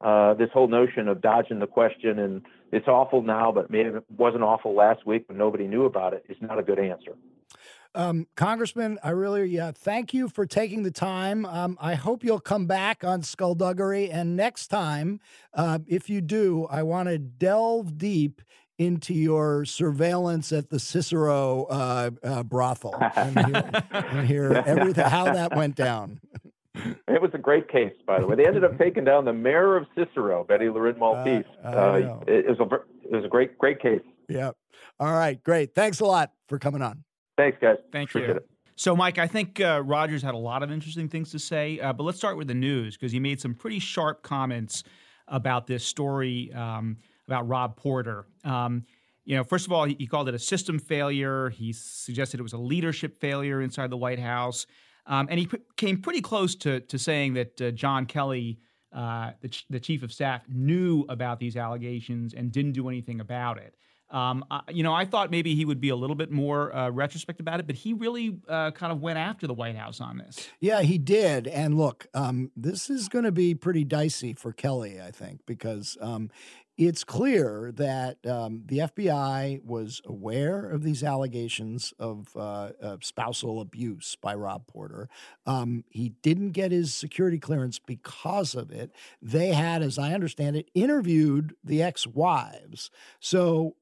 [0.00, 4.04] Uh, this whole notion of dodging the question and it's awful now, but maybe it
[4.16, 7.12] wasn't awful last week when nobody knew about it is not a good answer.
[7.94, 11.46] Um, Congressman, I really yeah, thank you for taking the time.
[11.46, 15.18] Um, I hope you'll come back on Skullduggery, and next time,
[15.54, 18.42] uh, if you do, I want to delve deep
[18.78, 25.24] into your surveillance at the Cicero uh, uh, brothel and hear, and hear everything how
[25.24, 26.20] that went down.
[27.08, 28.36] It was a great case, by the way.
[28.36, 31.44] They ended up taking down the mayor of Cicero, Betty Loren Maltese.
[31.64, 32.74] Uh, it, it, was a
[33.04, 34.02] it was a great great case.
[34.28, 34.50] Yeah.
[35.00, 35.42] All right.
[35.42, 35.74] Great.
[35.74, 37.04] Thanks a lot for coming on.
[37.36, 37.76] Thanks, guys.
[37.92, 38.36] Thank Appreciate you.
[38.36, 38.48] It.
[38.76, 41.94] So, Mike, I think uh, Rogers had a lot of interesting things to say, uh,
[41.94, 44.84] but let's start with the news because he made some pretty sharp comments
[45.28, 48.26] about this story um, about Rob Porter.
[48.44, 48.84] Um,
[49.24, 51.50] you know, first of all, he, called it a system failure.
[51.50, 54.66] He suggested it was a leadership failure inside the White House,
[55.06, 58.60] um, and he p- came pretty close to to saying that uh, John Kelly,
[58.92, 63.20] uh, the, ch- the chief of staff, knew about these allegations and didn't do anything
[63.20, 63.74] about it.
[64.10, 66.90] Um, uh, you know, I thought maybe he would be a little bit more uh,
[66.90, 70.18] retrospect about it, but he really uh, kind of went after the White House on
[70.18, 70.48] this.
[70.60, 71.48] Yeah, he did.
[71.48, 75.98] And look, um, this is going to be pretty dicey for Kelly, I think, because
[76.00, 76.30] um,
[76.76, 83.60] it's clear that um, the FBI was aware of these allegations of, uh, of spousal
[83.60, 85.08] abuse by Rob Porter.
[85.46, 88.92] Um, he didn't get his security clearance because of it.
[89.22, 92.90] They had, as I understand it, interviewed the ex wives.
[93.20, 93.76] So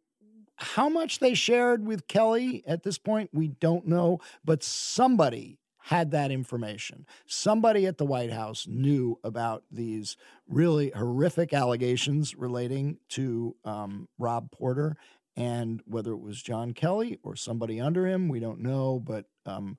[0.56, 6.12] how much they shared with Kelly at this point, we don't know, but somebody had
[6.12, 7.04] that information.
[7.26, 10.16] Somebody at the White House knew about these
[10.48, 14.96] really horrific allegations relating to um, Rob Porter.
[15.36, 19.76] And whether it was John Kelly or somebody under him, we don't know, but um,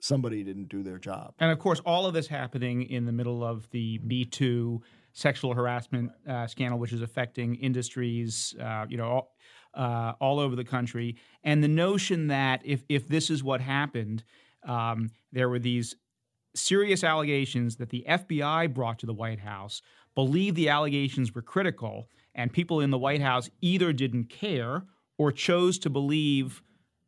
[0.00, 1.32] somebody didn't do their job.
[1.38, 4.82] And of course, all of this happening in the middle of the Me Too
[5.14, 9.36] sexual harassment uh, scandal, which is affecting industries, uh, you know, all,
[9.72, 11.16] uh, all, over the country.
[11.42, 14.24] And the notion that if if this is what happened,
[14.64, 15.94] um, there were these
[16.54, 19.82] serious allegations that the FBI brought to the White House,
[20.14, 24.84] believed the allegations were critical, and people in the White House either didn't care
[25.16, 26.62] or chose to believe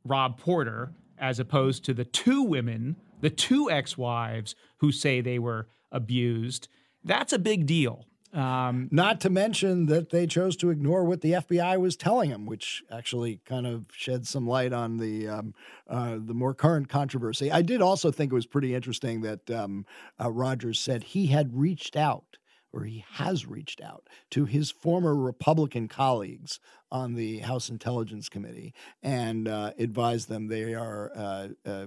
[0.04, 5.38] Rob Porter as opposed to the two women, the two ex wives who say they
[5.38, 6.68] were abused.
[7.04, 8.06] That's a big deal.
[8.32, 12.46] Um, Not to mention that they chose to ignore what the FBI was telling them,
[12.46, 15.54] which actually kind of sheds some light on the um,
[15.88, 17.50] uh, the more current controversy.
[17.50, 19.84] I did also think it was pretty interesting that um,
[20.20, 22.38] uh, Rogers said he had reached out
[22.72, 26.60] or he has reached out to his former Republican colleagues
[26.90, 31.86] on the House Intelligence Committee and uh, advised them they are uh, uh,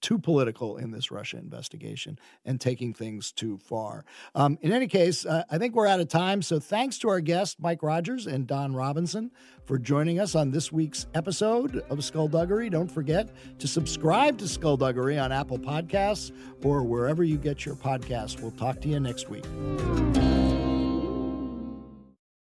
[0.00, 4.04] too political in this Russia investigation and taking things too far.
[4.34, 6.42] Um, in any case, uh, I think we're out of time.
[6.42, 9.30] So thanks to our guests, Mike Rogers and Don Robinson,
[9.64, 12.70] for joining us on this week's episode of Skullduggery.
[12.70, 16.32] Don't forget to subscribe to Skullduggery on Apple Podcasts
[16.64, 18.40] or wherever you get your podcasts.
[18.40, 19.44] We'll talk to you next week.